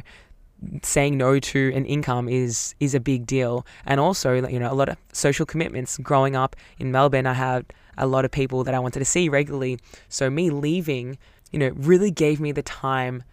Saying 0.82 1.18
no 1.18 1.40
to 1.40 1.72
an 1.74 1.84
income 1.84 2.26
is 2.26 2.74
is 2.80 2.94
a 2.94 3.00
big 3.00 3.26
deal, 3.26 3.66
and 3.84 4.00
also 4.00 4.46
you 4.48 4.58
know 4.58 4.72
a 4.72 4.72
lot 4.72 4.88
of 4.88 4.96
social 5.12 5.44
commitments. 5.44 5.98
Growing 5.98 6.36
up 6.36 6.56
in 6.78 6.90
Melbourne, 6.90 7.26
I 7.26 7.34
had 7.34 7.66
a 7.98 8.06
lot 8.06 8.24
of 8.24 8.30
people 8.30 8.64
that 8.64 8.72
I 8.72 8.78
wanted 8.78 9.00
to 9.00 9.04
see 9.04 9.28
regularly, 9.28 9.78
so 10.08 10.30
me 10.30 10.50
leaving, 10.50 11.18
you 11.50 11.58
know, 11.58 11.70
really 11.70 12.10
gave 12.10 12.40
me 12.40 12.50
the 12.50 12.62
time 12.62 13.24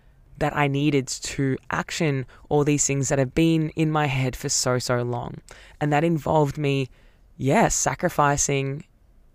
that 0.41 0.57
I 0.57 0.67
needed 0.67 1.07
to 1.07 1.55
action 1.69 2.25
all 2.49 2.63
these 2.63 2.85
things 2.85 3.09
that 3.09 3.19
have 3.19 3.35
been 3.35 3.69
in 3.75 3.91
my 3.91 4.07
head 4.07 4.35
for 4.35 4.49
so, 4.49 4.79
so 4.79 5.03
long. 5.03 5.37
And 5.79 5.93
that 5.93 6.03
involved 6.03 6.57
me, 6.57 6.89
yes, 7.37 7.75
sacrificing 7.75 8.83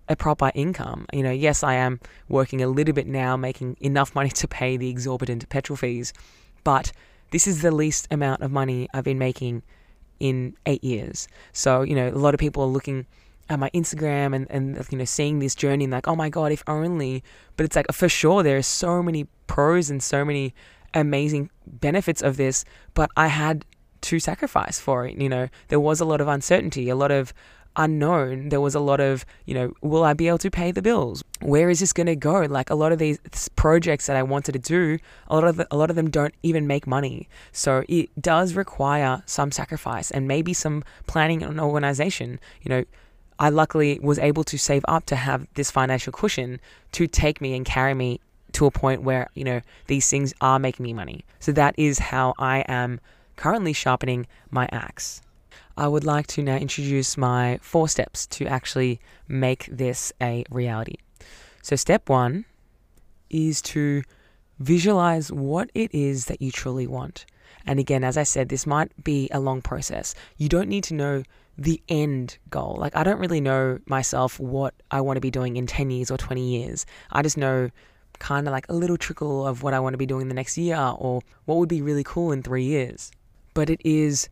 a 0.09 0.17
proper 0.17 0.51
income. 0.55 1.07
You 1.13 1.23
know, 1.23 1.31
yes, 1.31 1.63
I 1.63 1.75
am 1.75 2.01
working 2.29 2.61
a 2.61 2.67
little 2.67 2.93
bit 2.93 3.07
now, 3.07 3.37
making 3.37 3.77
enough 3.81 4.17
money 4.17 4.31
to 4.31 4.49
pay 4.49 4.77
the 4.77 4.91
exorbitant 4.91 5.49
petrol 5.49 5.77
fees, 5.77 6.13
but 6.65 6.91
this 7.31 7.47
is 7.47 7.63
the 7.63 7.71
least 7.71 8.09
amount 8.11 8.43
of 8.43 8.51
money 8.51 8.89
I've 8.93 9.05
been 9.05 9.19
making 9.19 9.63
in 10.19 10.57
eight 10.67 10.83
years. 10.83 11.29
So, 11.53 11.83
you 11.83 11.95
know, 11.95 12.09
a 12.09 12.19
lot 12.19 12.35
of 12.35 12.41
people 12.41 12.65
are 12.65 12.69
looking 12.69 13.07
at 13.49 13.61
my 13.61 13.71
Instagram 13.71 14.35
and, 14.35 14.51
and 14.51 14.85
you 14.91 14.99
know 14.99 15.05
seeing 15.05 15.39
this 15.39 15.55
journey 15.55 15.85
and 15.85 15.93
like, 15.93 16.09
oh 16.09 16.17
my 16.17 16.29
god, 16.29 16.51
if 16.51 16.65
only. 16.67 17.23
But 17.57 17.67
it's 17.67 17.77
like 17.77 17.87
for 17.93 18.09
sure 18.09 18.43
there 18.43 18.57
are 18.57 18.63
so 18.63 19.03
many 19.03 19.29
pros 19.47 19.89
and 19.89 20.03
so 20.03 20.25
many 20.25 20.53
amazing 21.01 21.51
benefits 21.67 22.23
of 22.23 22.37
this, 22.37 22.65
but 22.95 23.11
I 23.17 23.29
had 23.29 23.65
to 24.03 24.19
sacrifice 24.19 24.79
for 24.79 25.07
it. 25.07 25.17
You 25.17 25.29
know, 25.29 25.49
there 25.69 25.81
was 25.81 26.01
a 26.01 26.05
lot 26.05 26.21
of 26.21 26.29
uncertainty, 26.29 26.89
a 26.89 26.97
lot 26.97 27.11
of 27.11 27.33
unknown. 27.77 28.49
There 28.49 28.61
was 28.61 28.75
a 28.75 28.81
lot 28.81 29.01
of, 29.01 29.25
you 29.45 29.55
know, 29.55 29.73
will 29.83 30.03
I 30.03 30.15
be 30.15 30.29
able 30.29 30.39
to 30.39 30.51
pay 30.51 30.73
the 30.73 30.83
bills? 30.83 31.23
Where 31.41 31.69
is 31.71 31.81
this 31.81 31.93
going 31.93 32.07
to 32.07 32.17
go? 32.17 32.41
Like 32.43 32.71
a 32.71 32.75
lot 32.75 32.93
of 32.93 32.99
these 32.99 33.19
projects 33.57 34.07
that 34.07 34.17
I 34.17 34.23
wanted 34.23 34.53
to 34.53 34.59
do, 34.59 34.99
a 35.29 35.35
lot 35.35 35.45
of 35.45 35.57
the, 35.57 35.67
a 35.71 35.77
lot 35.77 35.91
of 35.91 35.97
them 35.97 36.11
don't 36.11 36.35
even 36.43 36.67
make 36.67 36.87
money. 36.87 37.29
So 37.53 37.85
it 37.89 38.11
does 38.21 38.55
require 38.55 39.23
some 39.27 39.53
sacrifice 39.53 40.11
and 40.11 40.27
maybe 40.27 40.53
some 40.53 40.85
planning 41.07 41.43
and 41.43 41.61
organization. 41.61 42.41
You 42.63 42.69
know, 42.71 42.85
I 43.39 43.51
luckily 43.51 43.99
was 44.03 44.19
able 44.19 44.45
to 44.45 44.57
save 44.57 44.85
up 44.89 45.05
to 45.07 45.17
have 45.17 45.47
this 45.55 45.71
financial 45.71 46.13
cushion 46.13 46.61
to 46.93 47.07
take 47.07 47.41
me 47.41 47.55
and 47.55 47.67
carry 47.67 47.93
me 47.93 48.21
to 48.53 48.67
a 48.67 48.71
point 48.71 49.03
where, 49.03 49.29
you 49.35 49.45
know, 49.45 49.61
these 49.87 50.09
things 50.09 50.33
are 50.41 50.59
making 50.59 50.85
me 50.85 50.93
money. 50.93 51.25
So 51.41 51.53
that 51.53 51.75
is 51.79 51.99
how 51.99 52.35
I 52.39 52.61
am 52.69 53.01
currently 53.37 53.73
sharpening 53.73 54.27
my 54.51 54.69
axe. 54.73 55.21
I 55.77 55.89
would 55.89 56.05
like 56.05 56.27
to 56.29 56.43
now 56.43 56.57
introduce 56.57 57.19
my 57.19 57.59
four 57.61 57.89
steps 57.89 58.27
to 58.29 58.47
actually 58.47 58.99
make 59.29 59.69
this 59.71 60.13
a 60.23 60.45
reality. 60.51 60.97
So, 61.63 61.77
step 61.77 62.09
one 62.09 62.47
is 63.29 63.61
to 63.63 64.03
visualize 64.59 65.31
what 65.31 65.71
it 65.75 65.93
is 65.93 66.27
that 66.27 66.41
you 66.41 66.51
truly 66.51 66.87
want. 66.87 67.27
And 67.67 67.79
again, 67.79 68.05
as 68.05 68.17
I 68.17 68.23
said, 68.23 68.49
this 68.49 68.67
might 68.67 69.05
be 69.05 69.29
a 69.33 69.41
long 69.41 69.61
process. 69.61 70.15
You 70.37 70.49
don't 70.49 70.69
need 70.69 70.85
to 70.85 70.95
know 70.95 71.25
the 71.59 71.83
end 71.89 72.39
goal. 72.49 72.77
Like, 72.79 72.95
I 72.97 73.03
don't 73.03 73.19
really 73.19 73.41
know 73.41 73.79
myself 73.87 74.39
what 74.39 74.75
I 74.91 75.01
want 75.01 75.17
to 75.17 75.21
be 75.21 75.31
doing 75.31 75.57
in 75.57 75.67
10 75.67 75.91
years 75.91 76.11
or 76.11 76.17
20 76.17 76.41
years. 76.43 76.87
I 77.11 77.23
just 77.23 77.37
know 77.37 77.71
kind 78.19 78.47
of 78.47 78.53
like 78.53 78.69
a 78.69 78.75
little 78.75 78.97
trickle 78.97 79.47
of 79.47 79.63
what 79.63 79.75
I 79.75 79.81
want 79.81 79.95
to 79.95 79.99
be 79.99 80.07
doing 80.07 80.29
the 80.29 80.35
next 80.35 80.57
year 80.59 80.77
or 80.77 81.23
what 81.45 81.57
would 81.57 81.69
be 81.69 81.83
really 81.83 82.05
cool 82.05 82.33
in 82.33 82.43
three 82.43 82.65
years. 82.65 83.11
But 83.55 83.71
it 83.71 83.81
is 83.85 84.29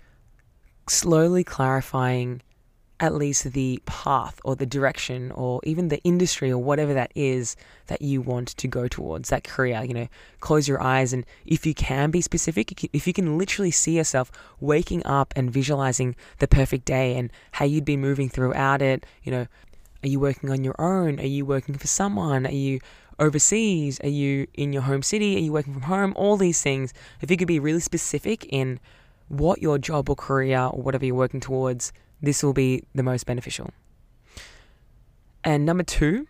slowly 0.88 1.44
clarifying 1.44 2.42
at 3.01 3.14
least 3.14 3.53
the 3.53 3.83
path 3.87 4.40
or 4.44 4.55
the 4.55 4.66
direction 4.66 5.33
or 5.33 5.61
even 5.64 5.88
the 5.88 6.01
industry 6.05 6.51
or 6.51 6.59
whatever 6.59 6.94
that 6.94 7.11
is 7.14 7.57
that 7.88 8.01
you 8.01 8.20
want 8.20 8.49
to 8.49 8.68
go 8.68 8.87
towards 8.87 9.31
that 9.31 9.42
career 9.44 9.83
you 9.85 9.92
know. 9.92 10.09
Close 10.40 10.68
your 10.68 10.81
eyes 10.81 11.12
and 11.12 11.27
if 11.44 11.66
you 11.66 11.75
can 11.75 12.11
be 12.11 12.20
specific 12.20 12.85
if 12.94 13.07
you 13.07 13.12
can 13.12 13.37
literally 13.37 13.70
see 13.70 13.97
yourself 13.97 14.31
waking 14.61 15.05
up 15.05 15.35
and 15.37 15.51
visualizing 15.51 16.14
the 16.38 16.47
perfect 16.47 16.85
day 16.85 17.16
and 17.16 17.33
how 17.53 17.64
you'd 17.64 17.85
be 17.85 17.97
moving 17.97 18.29
throughout 18.29 18.81
it 18.81 19.05
you 19.23 19.33
know. 19.33 19.47
Are 20.03 20.09
you 20.09 20.20
working 20.20 20.51
on 20.51 20.62
your 20.62 20.79
own? 20.79 21.18
Are 21.18 21.25
you 21.27 21.47
working 21.47 21.77
for 21.77 21.87
someone? 21.87 22.47
Are 22.47 22.53
you 22.53 22.79
overseas? 23.18 24.00
Are 24.00 24.09
you 24.09 24.46
in 24.55 24.72
your 24.72 24.83
home 24.83 25.03
city? 25.03 25.37
Are 25.37 25.40
you 25.40 25.53
working 25.53 25.72
from 25.72 25.83
home? 25.83 26.12
All 26.16 26.37
these 26.37 26.62
things. 26.62 26.92
If 27.20 27.31
you 27.31 27.37
could 27.37 27.48
be 27.48 27.59
really 27.59 27.81
specific 27.81 28.46
in 28.46 28.81
what 29.29 29.62
your 29.62 29.79
job 29.79 30.09
or 30.09 30.16
career 30.16 30.61
or 30.61 30.83
whatever 30.83 31.05
you're 31.05 31.14
working 31.14 31.40
towards, 31.40 31.92
this 32.20 32.42
will 32.42 32.53
be 32.53 32.85
the 32.94 33.03
most 33.03 33.27
beneficial. 33.27 33.70
And 35.42 35.66
number 35.66 35.83
two 35.83 36.27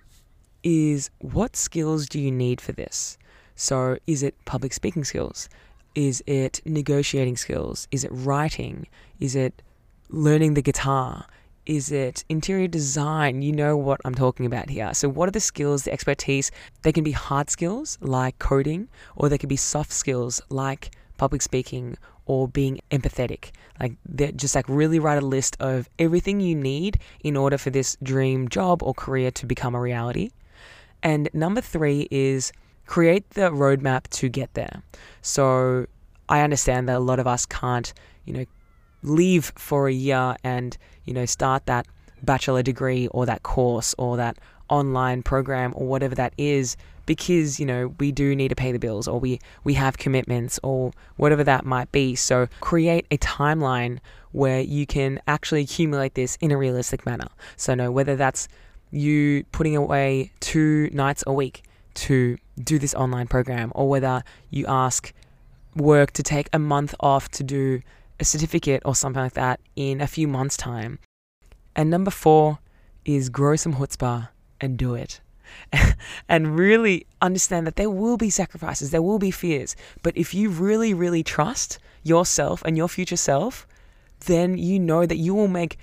is 0.62 1.11
what 1.20 1.57
skills 1.57 2.09
do 2.09 2.20
you 2.20 2.31
need 2.31 2.61
for 2.61 2.73
this? 2.73 3.18
So, 3.55 3.99
is 4.07 4.23
it 4.23 4.35
public 4.44 4.73
speaking 4.73 5.05
skills? 5.05 5.49
Is 5.94 6.25
it 6.27 6.61
negotiating 6.64 7.37
skills? 7.37 7.87
Is 7.92 8.03
it 8.03 8.11
writing? 8.12 8.88
Is 9.20 9.37
it 9.37 9.62
learning 10.09 10.55
the 10.55 10.62
guitar? 10.62 11.27
Is 11.66 11.90
it 11.90 12.24
interior 12.29 12.68
design? 12.68 13.40
You 13.40 13.53
know 13.53 13.74
what 13.74 14.00
I'm 14.05 14.14
talking 14.14 14.44
about 14.44 14.68
here. 14.68 14.92
So, 14.92 15.09
what 15.09 15.29
are 15.29 15.33
the 15.33 15.40
skills, 15.40 15.85
the 15.85 15.92
expertise? 15.92 16.50
They 16.83 16.92
can 16.92 17.05
be 17.05 17.12
hard 17.12 17.48
skills 17.48 17.96
like 18.03 18.38
coding, 18.38 18.88
or 19.16 19.31
they 19.31 19.38
can 19.38 19.48
be 19.48 19.57
soft 19.57 19.92
skills 19.92 20.42
like 20.50 20.90
public 21.16 21.40
speaking 21.40 21.96
or 22.27 22.48
being 22.48 22.81
empathetic. 22.90 23.50
Like, 23.81 23.94
just 24.37 24.55
like 24.55 24.68
really 24.68 24.98
write 24.98 25.22
a 25.22 25.27
list 25.27 25.57
of 25.59 25.88
everything 25.98 26.40
you 26.40 26.55
need 26.55 26.98
in 27.20 27.35
order 27.35 27.57
for 27.57 27.70
this 27.70 27.96
dream 28.03 28.48
job 28.48 28.83
or 28.83 28.92
career 28.92 29.31
to 29.31 29.46
become 29.46 29.74
a 29.74 29.81
reality. 29.81 30.31
And 31.03 31.31
number 31.33 31.62
three 31.62 32.09
is 32.11 32.53
create 32.87 33.31
the 33.31 33.50
roadmap 33.50 34.09
to 34.09 34.29
get 34.29 34.53
there. 34.53 34.83
So, 35.22 35.87
I 36.29 36.42
understand 36.42 36.90
that 36.90 36.96
a 36.96 37.00
lot 37.00 37.20
of 37.20 37.27
us 37.27 37.46
can't, 37.46 37.90
you 38.27 38.35
know, 38.35 38.44
leave 39.05 39.53
for 39.57 39.87
a 39.87 39.93
year 39.93 40.35
and 40.43 40.77
you 41.05 41.14
know 41.14 41.27
start 41.27 41.67
that 41.67 41.87
bachelor 42.23 42.62
degree 42.62 43.07
or 43.09 43.27
that 43.27 43.43
course 43.43 43.95
or 43.99 44.17
that 44.17 44.38
online 44.69 45.23
program 45.23 45.73
or 45.77 45.87
whatever 45.87 46.14
that 46.14 46.33
is 46.38 46.77
because 47.07 47.61
you 47.61 47.67
know 47.67 47.95
we 48.01 48.11
do 48.11 48.35
need 48.35 48.49
to 48.49 48.55
pay 48.55 48.73
the 48.73 48.79
bills 48.79 49.07
or 49.07 49.21
we 49.21 49.38
we 49.62 49.75
have 49.75 49.99
commitments 49.99 50.59
or 50.62 50.93
whatever 51.17 51.45
that 51.45 51.64
might 51.64 51.90
be. 51.93 52.14
So 52.14 52.49
create 52.61 53.07
a 53.11 53.19
timeline 53.19 53.99
where 54.33 54.61
you 54.61 54.87
can 54.87 55.21
actually 55.29 55.62
accumulate 55.62 56.14
this 56.14 56.37
in 56.40 56.51
a 56.51 56.57
realistic 56.57 57.07
manner. 57.07 57.29
So 57.57 57.75
no 57.75 57.93
whether 57.93 58.17
that's 58.17 58.49
you 58.90 59.45
putting 59.53 59.77
away 59.77 60.33
two 60.40 60.88
nights 60.93 61.25
a 61.27 61.33
week 61.33 61.62
to 61.95 62.38
do 62.62 62.79
this 62.79 62.95
online 62.95 63.27
program, 63.27 63.71
or 63.75 63.88
whether 63.88 64.25
you 64.51 64.67
ask 64.67 65.12
work 65.77 66.12
to 66.12 66.23
take 66.23 66.49
a 66.53 66.59
month 66.59 66.95
off 67.01 67.29
to 67.31 67.43
do 67.43 67.83
a 68.20 68.24
certificate 68.24 68.83
or 68.85 68.94
something 68.94 69.22
like 69.22 69.35
that 69.35 69.61
in 69.77 70.00
a 70.00 70.07
few 70.07 70.29
months' 70.29 70.57
time. 70.57 70.98
And 71.74 71.90
number 71.90 72.11
four 72.11 72.59
is 73.05 73.29
grow 73.29 73.57
some 73.57 73.74
chutzpah 73.74 74.29
and 74.61 74.79
do 74.79 74.94
it. 74.94 75.20
and 76.29 76.59
really 76.59 77.07
understand 77.20 77.66
that 77.66 77.77
there 77.77 77.90
will 77.90 78.16
be 78.16 78.31
sacrifices, 78.31 78.90
there 78.90 79.03
will 79.03 79.18
be 79.18 79.31
fears. 79.31 79.77
But 80.03 80.16
if 80.16 80.35
you 80.35 80.50
really, 80.50 80.94
really 80.94 81.22
trust 81.22 81.79
yourself 82.03 82.62
and 82.64 82.77
your 82.77 82.88
future 82.88 83.16
self, 83.16 83.66
then 84.27 84.57
you 84.57 84.79
know 84.79 85.07
that 85.07 85.16
you 85.16 85.35
will 85.35 85.48
make 85.48 85.79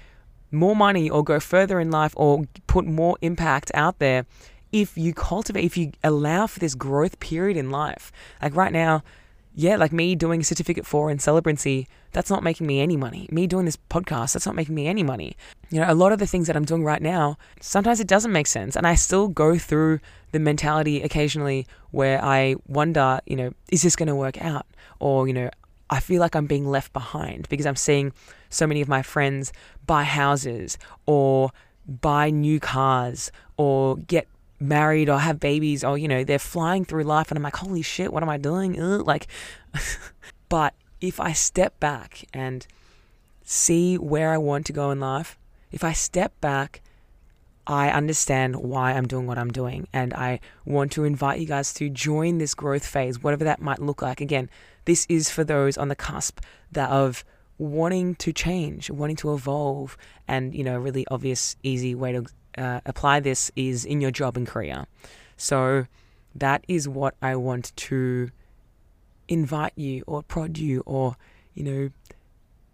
more 0.51 0.75
money 0.75 1.09
or 1.09 1.23
go 1.23 1.39
further 1.39 1.79
in 1.79 1.91
life 1.91 2.13
or 2.17 2.45
put 2.67 2.85
more 2.85 3.17
impact 3.21 3.71
out 3.73 3.99
there 3.99 4.25
if 4.71 4.97
you 4.97 5.13
cultivate, 5.13 5.63
if 5.63 5.77
you 5.77 5.91
allow 6.03 6.47
for 6.47 6.59
this 6.59 6.75
growth 6.75 7.19
period 7.19 7.57
in 7.57 7.69
life. 7.69 8.11
Like 8.41 8.55
right 8.55 8.71
now, 8.71 9.03
yeah, 9.53 9.75
like 9.75 9.91
me 9.91 10.15
doing 10.15 10.43
certificate 10.43 10.85
four 10.85 11.11
in 11.11 11.17
celebrancy, 11.17 11.87
that's 12.11 12.29
not 12.29 12.43
making 12.43 12.67
me 12.67 12.79
any 12.79 12.95
money. 12.95 13.27
Me 13.31 13.47
doing 13.47 13.65
this 13.65 13.77
podcast, 13.89 14.33
that's 14.33 14.45
not 14.45 14.55
making 14.55 14.75
me 14.75 14.87
any 14.87 15.03
money. 15.03 15.35
You 15.69 15.81
know, 15.81 15.91
a 15.91 15.95
lot 15.95 16.11
of 16.11 16.19
the 16.19 16.27
things 16.27 16.47
that 16.47 16.55
I'm 16.55 16.65
doing 16.65 16.83
right 16.83 17.01
now, 17.01 17.37
sometimes 17.59 17.99
it 17.99 18.07
doesn't 18.07 18.31
make 18.31 18.47
sense. 18.47 18.75
And 18.75 18.87
I 18.87 18.95
still 18.95 19.27
go 19.27 19.57
through 19.57 19.99
the 20.31 20.39
mentality 20.39 21.01
occasionally 21.01 21.67
where 21.91 22.23
I 22.23 22.55
wonder, 22.67 23.19
you 23.25 23.35
know, 23.35 23.51
is 23.69 23.81
this 23.81 23.95
going 23.95 24.07
to 24.07 24.15
work 24.15 24.41
out? 24.41 24.65
Or, 24.99 25.27
you 25.27 25.33
know, 25.33 25.49
I 25.89 25.99
feel 25.99 26.21
like 26.21 26.35
I'm 26.35 26.47
being 26.47 26.69
left 26.69 26.93
behind 26.93 27.49
because 27.49 27.65
I'm 27.65 27.75
seeing 27.75 28.13
so 28.49 28.65
many 28.65 28.79
of 28.79 28.87
my 28.87 29.01
friends 29.01 29.51
buy 29.85 30.03
houses 30.03 30.77
or 31.05 31.51
buy 31.85 32.29
new 32.29 32.61
cars 32.61 33.31
or 33.57 33.97
get 33.97 34.27
married 34.61 35.09
or 35.09 35.19
have 35.19 35.39
babies 35.39 35.83
or 35.83 35.97
you 35.97 36.07
know 36.07 36.23
they're 36.23 36.39
flying 36.39 36.85
through 36.85 37.03
life 37.03 37.31
and 37.31 37.37
I'm 37.37 37.43
like 37.43 37.55
holy 37.55 37.81
shit 37.81 38.13
what 38.13 38.23
am 38.23 38.29
I 38.29 38.37
doing? 38.37 38.79
Ugh, 38.79 39.05
like 39.05 39.27
but 40.49 40.73
if 41.01 41.19
I 41.19 41.33
step 41.33 41.79
back 41.79 42.25
and 42.33 42.65
see 43.43 43.97
where 43.97 44.31
I 44.31 44.37
want 44.37 44.65
to 44.67 44.73
go 44.73 44.91
in 44.91 44.99
life 44.99 45.37
if 45.71 45.83
I 45.83 45.93
step 45.93 46.39
back 46.41 46.81
I 47.65 47.89
understand 47.89 48.55
why 48.55 48.93
I'm 48.93 49.07
doing 49.07 49.27
what 49.27 49.37
I'm 49.37 49.51
doing 49.51 49.87
and 49.93 50.13
I 50.13 50.39
want 50.65 50.91
to 50.93 51.03
invite 51.03 51.39
you 51.39 51.45
guys 51.45 51.73
to 51.75 51.89
join 51.89 52.37
this 52.37 52.53
growth 52.53 52.85
phase 52.85 53.21
whatever 53.21 53.43
that 53.45 53.61
might 53.61 53.79
look 53.79 54.01
like. 54.01 54.21
Again 54.21 54.49
this 54.85 55.05
is 55.09 55.29
for 55.29 55.43
those 55.43 55.77
on 55.77 55.87
the 55.87 55.95
cusp 55.95 56.39
that 56.71 56.89
of 56.89 57.23
wanting 57.57 58.15
to 58.15 58.33
change 58.33 58.89
wanting 58.89 59.15
to 59.15 59.33
evolve 59.33 59.95
and 60.27 60.55
you 60.55 60.63
know 60.63 60.75
a 60.75 60.79
really 60.79 61.05
obvious 61.11 61.55
easy 61.61 61.93
way 61.93 62.11
to 62.11 62.25
uh, 62.57 62.81
apply 62.85 63.19
this 63.19 63.51
is 63.55 63.85
in 63.85 64.01
your 64.01 64.11
job 64.11 64.37
and 64.37 64.47
career. 64.47 64.85
So 65.37 65.87
that 66.35 66.63
is 66.67 66.87
what 66.87 67.15
I 67.21 67.35
want 67.35 67.75
to 67.75 68.29
invite 69.27 69.73
you 69.75 70.03
or 70.07 70.23
prod 70.23 70.57
you 70.57 70.83
or, 70.85 71.15
you 71.53 71.63
know, 71.63 71.89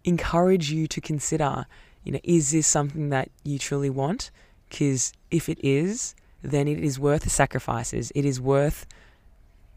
encourage 0.04 0.70
you 0.70 0.86
to 0.86 1.00
consider, 1.00 1.66
you 2.04 2.12
know, 2.12 2.20
is 2.24 2.50
this 2.50 2.66
something 2.66 3.10
that 3.10 3.30
you 3.44 3.58
truly 3.58 3.90
want? 3.90 4.30
Because 4.68 5.12
if 5.30 5.48
it 5.48 5.58
is, 5.62 6.14
then 6.42 6.68
it 6.68 6.78
is 6.78 6.98
worth 6.98 7.22
the 7.22 7.30
sacrifices. 7.30 8.12
It 8.14 8.24
is 8.24 8.40
worth, 8.40 8.86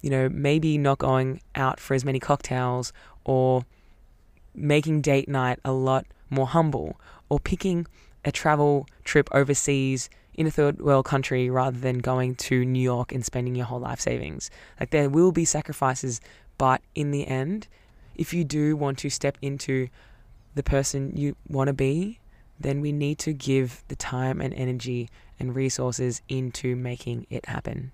you 0.02 0.10
know, 0.10 0.30
maybe 0.30 0.78
not 0.78 1.00
going 1.00 1.42
out 1.56 1.80
for 1.80 1.94
as 1.94 2.06
many 2.06 2.20
cocktails 2.20 2.94
or 3.24 3.66
making 4.54 5.02
date 5.02 5.30
night 5.30 5.60
a 5.64 5.72
lot 5.72 6.06
more 6.30 6.48
humble 6.48 7.00
or 7.30 7.40
picking 7.40 7.88
a 8.24 8.32
travel 8.32 8.88
trip 9.04 9.30
overseas 9.32 10.10
in 10.34 10.48
a 10.48 10.52
third 10.52 10.82
world 10.82 11.06
country 11.06 11.50
rather 11.50 11.78
than 11.78 12.00
going 12.00 12.36
to 12.36 12.64
New 12.66 12.82
York 12.82 13.12
and 13.12 13.26
spending 13.26 13.56
your 13.56 13.66
whole 13.66 13.80
life 13.80 14.00
savings. 14.00 14.50
Like 14.80 14.92
there 14.92 15.10
will 15.10 15.32
be 15.32 15.46
sacrifices, 15.46 16.22
but 16.58 16.82
in 16.96 17.12
the 17.12 17.28
end, 17.28 17.68
if 18.16 18.34
you 18.34 18.44
do 18.44 18.76
want 18.76 18.98
to 19.00 19.10
step 19.10 19.38
into 19.42 19.88
the 20.56 20.64
person 20.64 21.14
you 21.16 21.36
want 21.48 21.68
to 21.68 21.74
be, 21.74 22.20
then 22.60 22.82
we 22.82 22.92
need 22.92 23.18
to 23.20 23.34
give 23.34 23.84
the 23.88 23.96
time 23.96 24.42
and 24.42 24.54
energy 24.54 25.10
and 25.40 25.56
resources 25.56 26.22
into 26.30 26.76
making 26.76 27.26
it 27.30 27.46
happen. 27.48 27.92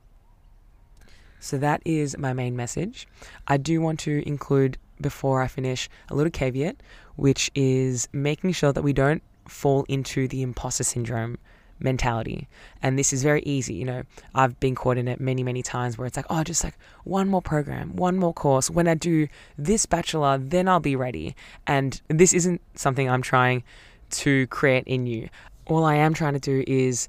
So 1.39 1.57
that 1.59 1.81
is 1.85 2.17
my 2.17 2.33
main 2.33 2.55
message. 2.55 3.07
I 3.47 3.57
do 3.57 3.79
want 3.79 3.99
to 4.01 4.27
include 4.27 4.77
before 4.99 5.41
I 5.41 5.47
finish 5.47 5.89
a 6.09 6.15
little 6.15 6.31
caveat, 6.31 6.77
which 7.15 7.51
is 7.55 8.09
making 8.11 8.51
sure 8.53 8.73
that 8.73 8.83
we 8.83 8.93
don't 8.93 9.21
fall 9.47 9.85
into 9.87 10.27
the 10.27 10.41
imposter 10.41 10.83
syndrome 10.83 11.37
mentality. 11.79 12.47
And 12.81 12.97
this 12.97 13.13
is 13.13 13.23
very 13.23 13.41
easy. 13.43 13.73
You 13.75 13.85
know, 13.85 14.03
I've 14.33 14.59
been 14.59 14.75
caught 14.75 14.97
in 14.97 15.07
it 15.07 15.19
many, 15.19 15.43
many 15.43 15.61
times 15.61 15.97
where 15.97 16.07
it's 16.07 16.17
like, 16.17 16.25
oh, 16.29 16.43
just 16.43 16.63
like 16.63 16.77
one 17.03 17.29
more 17.29 17.41
program, 17.41 17.95
one 17.95 18.17
more 18.17 18.33
course. 18.33 18.69
When 18.69 18.87
I 18.87 18.95
do 18.95 19.27
this 19.57 19.85
bachelor, 19.85 20.37
then 20.37 20.67
I'll 20.67 20.79
be 20.79 20.95
ready. 20.95 21.35
And 21.65 21.99
this 22.07 22.33
isn't 22.33 22.61
something 22.75 23.09
I'm 23.09 23.21
trying 23.21 23.63
to 24.11 24.47
create 24.47 24.85
in 24.85 25.05
you. 25.05 25.29
All 25.65 25.83
I 25.83 25.95
am 25.95 26.13
trying 26.13 26.33
to 26.33 26.39
do 26.39 26.63
is 26.65 27.07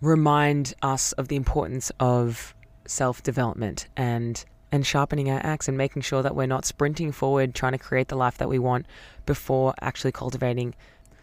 remind 0.00 0.74
us 0.82 1.12
of 1.12 1.28
the 1.28 1.36
importance 1.36 1.92
of 2.00 2.54
self 2.86 3.22
development 3.22 3.88
and 3.96 4.44
and 4.72 4.86
sharpening 4.86 5.28
our 5.28 5.40
axe 5.44 5.66
and 5.66 5.76
making 5.76 6.00
sure 6.00 6.22
that 6.22 6.36
we're 6.36 6.46
not 6.46 6.64
sprinting 6.64 7.10
forward 7.10 7.54
trying 7.54 7.72
to 7.72 7.78
create 7.78 8.06
the 8.06 8.16
life 8.16 8.38
that 8.38 8.48
we 8.48 8.58
want 8.58 8.86
before 9.26 9.74
actually 9.80 10.12
cultivating 10.12 10.74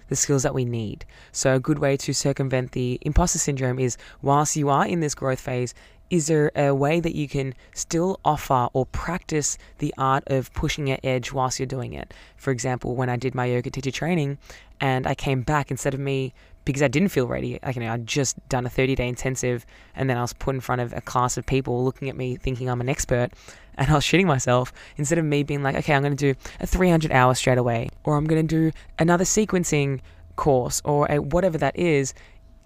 the 0.07 0.15
skills 0.15 0.43
that 0.43 0.53
we 0.53 0.65
need. 0.65 1.05
So, 1.31 1.55
a 1.55 1.59
good 1.59 1.79
way 1.79 1.97
to 1.97 2.13
circumvent 2.13 2.71
the 2.71 2.99
imposter 3.01 3.39
syndrome 3.39 3.79
is 3.79 3.97
whilst 4.21 4.55
you 4.55 4.69
are 4.69 4.85
in 4.85 4.99
this 4.99 5.15
growth 5.15 5.39
phase, 5.39 5.73
is 6.09 6.27
there 6.27 6.51
a 6.55 6.73
way 6.73 6.99
that 6.99 7.15
you 7.15 7.27
can 7.27 7.53
still 7.73 8.19
offer 8.23 8.69
or 8.73 8.85
practice 8.85 9.57
the 9.79 9.93
art 9.97 10.23
of 10.27 10.53
pushing 10.53 10.87
your 10.87 10.99
edge 11.03 11.33
whilst 11.33 11.59
you're 11.59 11.65
doing 11.65 11.93
it? 11.93 12.13
For 12.37 12.51
example, 12.51 12.95
when 12.95 13.09
I 13.09 13.17
did 13.17 13.35
my 13.35 13.45
yoga 13.45 13.69
teacher 13.69 13.91
training 13.91 14.37
and 14.79 15.05
I 15.05 15.15
came 15.15 15.41
back, 15.41 15.69
instead 15.69 15.93
of 15.93 15.99
me, 15.99 16.33
because 16.67 16.83
I 16.83 16.89
didn't 16.89 17.09
feel 17.09 17.27
ready, 17.27 17.59
like, 17.63 17.77
you 17.77 17.81
know, 17.81 17.93
I'd 17.93 18.05
just 18.05 18.37
done 18.49 18.65
a 18.65 18.69
30 18.69 18.95
day 18.95 19.07
intensive 19.07 19.65
and 19.95 20.09
then 20.09 20.17
I 20.17 20.21
was 20.21 20.33
put 20.33 20.53
in 20.53 20.61
front 20.61 20.81
of 20.81 20.93
a 20.93 21.01
class 21.01 21.37
of 21.37 21.45
people 21.45 21.83
looking 21.83 22.09
at 22.09 22.15
me 22.15 22.35
thinking 22.35 22.69
I'm 22.69 22.81
an 22.81 22.89
expert 22.89 23.29
and 23.77 23.89
I 23.89 23.93
was 23.93 24.03
shitting 24.03 24.25
myself, 24.25 24.73
instead 24.97 25.17
of 25.17 25.25
me 25.25 25.43
being 25.43 25.63
like, 25.63 25.75
okay, 25.75 25.93
I'm 25.93 26.01
going 26.01 26.17
to 26.17 26.33
do 26.33 26.39
a 26.59 26.67
300 26.67 27.11
hour 27.11 27.33
straight 27.35 27.57
away, 27.57 27.89
or 28.03 28.17
I'm 28.17 28.25
going 28.25 28.45
to 28.45 28.55
do 28.55 28.71
another 28.97 29.23
sequencing 29.23 30.01
course, 30.35 30.81
or 30.83 31.05
a, 31.11 31.19
whatever 31.19 31.57
that 31.59 31.77
is, 31.77 32.13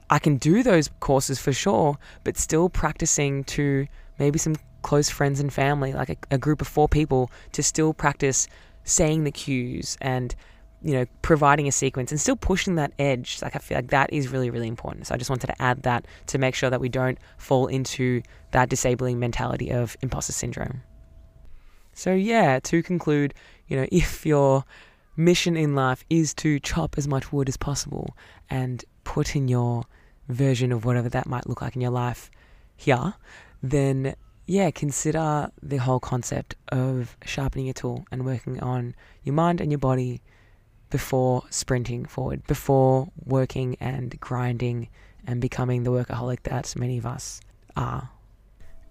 I 0.10 0.20
can 0.20 0.38
do 0.38 0.64
those 0.64 0.90
courses 1.00 1.38
for 1.38 1.54
sure, 1.54 1.98
but 2.24 2.38
still 2.38 2.70
practicing 2.70 3.44
to 3.46 3.88
maybe 4.20 4.40
some 4.40 4.56
close 4.84 5.10
friends 5.10 5.40
and 5.40 5.52
family, 5.52 5.94
like 5.94 6.10
a, 6.10 6.18
a 6.32 6.38
group 6.38 6.62
of 6.62 6.68
four 6.68 6.88
people, 6.88 7.30
to 7.52 7.62
still 7.62 7.94
practice 7.94 8.48
saying 8.84 9.26
the 9.26 9.32
cues 9.32 9.98
and 10.02 10.34
you 10.84 10.94
know, 10.94 11.06
providing 11.22 11.68
a 11.68 11.72
sequence 11.72 12.12
and 12.12 12.20
still 12.20 12.36
pushing 12.36 12.76
that 12.76 12.92
edge. 12.98 13.40
Like 13.42 13.56
I 13.56 13.60
feel 13.60 13.78
like 13.78 13.90
that 13.90 14.12
is 14.12 14.30
really, 14.30 14.50
really 14.50 14.68
important. 14.68 15.08
So 15.08 15.16
I 15.16 15.18
just 15.18 15.30
wanted 15.30 15.48
to 15.48 15.62
add 15.62 15.84
that 15.84 16.06
to 16.28 16.38
make 16.38 16.56
sure 16.56 16.70
that 16.70 16.82
we 16.82 16.90
don't 16.90 17.18
fall 17.38 17.68
into 17.68 18.22
that 18.52 18.70
disabling 18.70 19.20
mentality 19.20 19.72
of 19.72 19.96
imposter 20.02 20.34
syndrome. 20.34 20.82
So, 21.94 22.14
yeah, 22.14 22.60
to 22.60 22.82
conclude, 22.82 23.34
you 23.68 23.78
know, 23.78 23.88
if 23.92 24.26
your 24.26 24.64
mission 25.18 25.58
in 25.58 25.76
life 25.76 26.04
is 26.10 26.34
to 26.36 26.60
chop 26.60 26.96
as 26.98 27.08
much 27.08 27.32
wood 27.32 27.50
as 27.50 27.58
possible 27.58 28.16
and 28.50 28.84
put 29.04 29.36
in 29.36 29.48
your 29.48 29.84
version 30.30 30.72
of 30.72 30.86
whatever 30.86 31.10
that 31.10 31.28
might 31.28 31.48
look 31.48 31.62
like 31.62 31.76
in 31.76 31.82
your 31.82 31.92
life 31.92 32.32
here, 32.76 33.14
then 33.62 34.16
yeah, 34.48 34.72
consider 34.72 35.50
the 35.62 35.78
whole 35.78 36.00
concept 36.00 36.56
of 36.70 37.16
sharpening 37.26 37.68
your 37.68 37.74
tool 37.74 38.06
and 38.12 38.26
working 38.26 38.60
on 38.62 38.96
your 39.24 39.34
mind 39.36 39.62
and 39.62 39.72
your 39.72 39.80
body 39.80 40.22
before 40.92 41.44
sprinting 41.50 42.06
forward, 42.06 42.46
before 42.46 43.10
working 43.26 43.76
and 43.80 44.20
grinding 44.20 44.90
and 45.26 45.42
becoming 45.42 45.84
the 45.84 45.92
workaholic 45.92 46.44
that 46.44 46.76
many 46.76 46.98
of 46.98 47.06
us 47.06 47.42
are. 47.76 48.10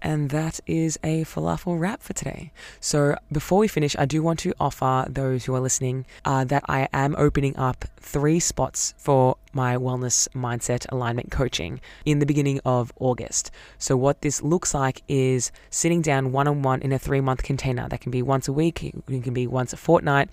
And 0.02 0.30
that 0.30 0.60
is 0.66 0.98
a 1.04 1.24
falafel 1.24 1.78
wrap 1.78 2.02
for 2.02 2.14
today. 2.14 2.52
So, 2.80 3.16
before 3.30 3.58
we 3.58 3.68
finish, 3.68 3.94
I 3.98 4.06
do 4.06 4.22
want 4.22 4.38
to 4.40 4.54
offer 4.58 5.04
those 5.10 5.44
who 5.44 5.54
are 5.54 5.60
listening 5.60 6.06
uh, 6.24 6.44
that 6.44 6.64
I 6.68 6.88
am 6.94 7.14
opening 7.18 7.54
up 7.56 7.84
three 7.98 8.40
spots 8.40 8.94
for 8.96 9.36
my 9.52 9.76
wellness 9.76 10.26
mindset 10.28 10.90
alignment 10.90 11.30
coaching 11.30 11.80
in 12.06 12.18
the 12.18 12.24
beginning 12.24 12.60
of 12.64 12.92
August. 12.98 13.50
So, 13.76 13.94
what 13.94 14.22
this 14.22 14.42
looks 14.42 14.72
like 14.72 15.02
is 15.06 15.52
sitting 15.68 16.00
down 16.00 16.32
one 16.32 16.48
on 16.48 16.62
one 16.62 16.80
in 16.80 16.92
a 16.92 16.98
three 16.98 17.20
month 17.20 17.42
container. 17.42 17.86
That 17.86 18.00
can 18.00 18.10
be 18.10 18.22
once 18.22 18.48
a 18.48 18.54
week, 18.54 18.82
it 18.82 19.22
can 19.22 19.34
be 19.34 19.46
once 19.46 19.74
a 19.74 19.76
fortnight. 19.76 20.30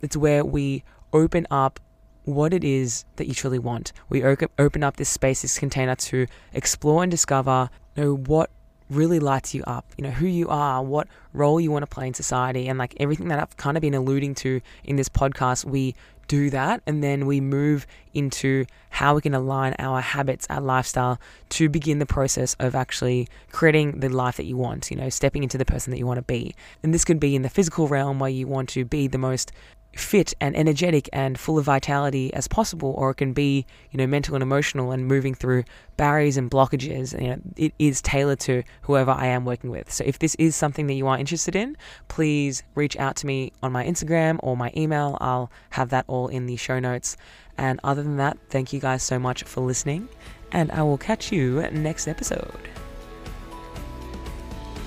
It's 0.00 0.16
where 0.16 0.46
we 0.46 0.82
open 1.12 1.46
up 1.50 1.80
what 2.24 2.52
it 2.52 2.64
is 2.64 3.04
that 3.16 3.26
you 3.26 3.34
truly 3.34 3.58
want. 3.58 3.92
We 4.08 4.22
open 4.24 4.82
up 4.82 4.96
this 4.96 5.08
space, 5.08 5.42
this 5.42 5.58
container 5.58 5.96
to 5.96 6.26
explore 6.52 7.02
and 7.02 7.10
discover 7.10 7.70
you 7.96 8.04
know, 8.04 8.16
what 8.16 8.50
really 8.88 9.20
lights 9.20 9.54
you 9.54 9.62
up, 9.66 9.86
you 9.96 10.02
know, 10.02 10.10
who 10.10 10.26
you 10.26 10.48
are, 10.48 10.82
what 10.82 11.08
role 11.32 11.60
you 11.60 11.70
want 11.70 11.82
to 11.82 11.86
play 11.86 12.06
in 12.06 12.14
society, 12.14 12.68
and 12.68 12.78
like 12.78 12.94
everything 12.98 13.28
that 13.28 13.38
I've 13.38 13.56
kind 13.56 13.76
of 13.76 13.80
been 13.80 13.94
alluding 13.94 14.34
to 14.36 14.60
in 14.84 14.96
this 14.96 15.08
podcast, 15.08 15.64
we 15.64 15.94
do 16.26 16.50
that. 16.50 16.82
And 16.86 17.02
then 17.02 17.26
we 17.26 17.40
move 17.40 17.86
into 18.14 18.64
how 18.90 19.14
we 19.14 19.20
can 19.20 19.34
align 19.34 19.74
our 19.78 20.00
habits, 20.00 20.46
our 20.50 20.60
lifestyle 20.60 21.18
to 21.50 21.68
begin 21.68 21.98
the 21.98 22.06
process 22.06 22.54
of 22.60 22.74
actually 22.74 23.28
creating 23.50 24.00
the 24.00 24.08
life 24.08 24.36
that 24.36 24.44
you 24.44 24.56
want, 24.56 24.90
you 24.90 24.96
know, 24.96 25.08
stepping 25.08 25.42
into 25.42 25.58
the 25.58 25.64
person 25.64 25.90
that 25.90 25.98
you 25.98 26.06
want 26.06 26.18
to 26.18 26.22
be. 26.22 26.54
And 26.82 26.94
this 26.94 27.04
could 27.04 27.18
be 27.18 27.34
in 27.34 27.42
the 27.42 27.48
physical 27.48 27.88
realm 27.88 28.18
where 28.20 28.30
you 28.30 28.46
want 28.46 28.68
to 28.70 28.84
be 28.84 29.08
the 29.08 29.18
most 29.18 29.50
fit 29.92 30.32
and 30.40 30.56
energetic 30.56 31.08
and 31.12 31.38
full 31.38 31.58
of 31.58 31.64
vitality 31.64 32.32
as 32.34 32.46
possible, 32.46 32.94
or 32.96 33.10
it 33.10 33.16
can 33.16 33.32
be, 33.32 33.66
you 33.90 33.98
know, 33.98 34.06
mental 34.06 34.34
and 34.34 34.42
emotional 34.42 34.92
and 34.92 35.06
moving 35.06 35.34
through 35.34 35.64
barriers 35.96 36.36
and 36.36 36.50
blockages. 36.50 37.20
You 37.20 37.30
know, 37.30 37.40
it 37.56 37.74
is 37.78 38.00
tailored 38.00 38.40
to 38.40 38.62
whoever 38.82 39.10
I 39.10 39.26
am 39.26 39.44
working 39.44 39.70
with. 39.70 39.92
So 39.92 40.04
if 40.04 40.18
this 40.18 40.34
is 40.36 40.54
something 40.54 40.86
that 40.86 40.94
you 40.94 41.06
are 41.08 41.18
interested 41.18 41.56
in, 41.56 41.76
please 42.08 42.62
reach 42.74 42.96
out 42.96 43.16
to 43.16 43.26
me 43.26 43.52
on 43.62 43.72
my 43.72 43.84
Instagram 43.84 44.38
or 44.42 44.56
my 44.56 44.72
email. 44.76 45.18
I'll 45.20 45.50
have 45.70 45.90
that 45.90 46.04
all 46.06 46.28
in 46.28 46.46
the 46.46 46.56
show 46.56 46.78
notes. 46.78 47.16
And 47.58 47.80
other 47.84 48.02
than 48.02 48.16
that, 48.16 48.38
thank 48.48 48.72
you 48.72 48.80
guys 48.80 49.02
so 49.02 49.18
much 49.18 49.42
for 49.42 49.60
listening, 49.60 50.08
and 50.50 50.72
I 50.72 50.82
will 50.82 50.96
catch 50.96 51.30
you 51.30 51.60
next 51.72 52.08
episode. 52.08 52.68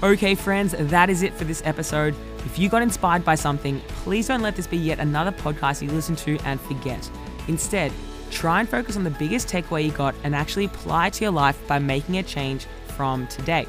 Okay, 0.02 0.34
friends, 0.34 0.74
that 0.78 1.10
is 1.10 1.22
it 1.22 1.34
for 1.34 1.44
this 1.44 1.62
episode. 1.66 2.16
If 2.46 2.60
you 2.60 2.70
got 2.70 2.82
inspired 2.82 3.24
by 3.24 3.36
something, 3.36 3.80
please 3.88 4.28
don't 4.28 4.42
let 4.42 4.56
this 4.56 4.68
be 4.68 4.78
yet 4.78 5.00
another 5.00 5.32
podcast 5.32 5.82
you 5.82 5.90
listen 5.90 6.16
to 6.18 6.38
and 6.40 6.60
forget. 6.62 7.10
Instead, 7.48 7.92
try 8.32 8.60
and 8.60 8.68
focus 8.68 8.98
on 8.98 9.04
the 9.04 9.12
biggest 9.12 9.48
takeaway 9.48 9.86
you 9.86 9.92
got 9.92 10.14
and 10.24 10.36
actually 10.36 10.66
apply 10.66 11.08
it 11.08 11.14
to 11.14 11.24
your 11.24 11.32
life 11.32 11.60
by 11.68 11.80
making 11.80 12.18
a 12.18 12.24
change 12.24 12.66
from 12.96 13.28
today. 13.28 13.66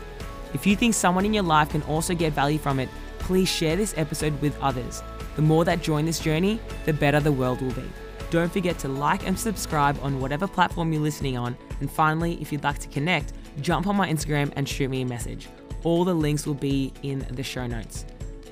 If 0.54 0.66
you 0.66 0.76
think 0.76 0.94
someone 0.94 1.24
in 1.24 1.34
your 1.34 1.44
life 1.44 1.70
can 1.70 1.82
also 1.82 2.14
get 2.14 2.32
value 2.32 2.58
from 2.58 2.78
it, 2.78 2.88
please 3.18 3.48
share 3.48 3.76
this 3.76 3.94
episode 3.96 4.40
with 4.40 4.60
others. 4.60 5.02
The 5.36 5.42
more 5.42 5.64
that 5.64 5.82
join 5.82 6.04
this 6.04 6.20
journey, 6.20 6.60
the 6.84 6.92
better 6.92 7.20
the 7.20 7.32
world 7.32 7.60
will 7.60 7.72
be. 7.72 7.88
Don't 8.30 8.52
forget 8.52 8.78
to 8.80 8.88
like 8.88 9.26
and 9.26 9.38
subscribe 9.38 9.98
on 10.02 10.20
whatever 10.20 10.46
platform 10.46 10.92
you're 10.92 11.02
listening 11.02 11.36
on. 11.36 11.56
And 11.80 11.90
finally, 11.90 12.40
if 12.40 12.52
you'd 12.52 12.64
like 12.64 12.78
to 12.80 12.88
connect, 12.88 13.32
jump 13.60 13.86
on 13.86 13.96
my 13.96 14.08
Instagram 14.08 14.52
and 14.56 14.68
shoot 14.68 14.90
me 14.90 15.02
a 15.02 15.06
message. 15.06 15.48
All 15.84 16.04
the 16.04 16.14
links 16.14 16.46
will 16.46 16.54
be 16.54 16.92
in 17.02 17.26
the 17.30 17.42
show 17.42 17.66
notes. 17.66 18.04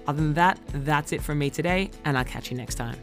Other 0.07 0.21
than 0.23 0.35
that, 0.35 0.59
that's 0.73 1.13
it 1.13 1.23
from 1.23 1.39
me 1.39 1.51
today, 1.51 1.91
and 2.05 2.19
I'll 2.19 2.25
catch 2.25 2.51
you 2.51 2.57
next 2.57 2.75
time. 2.75 2.97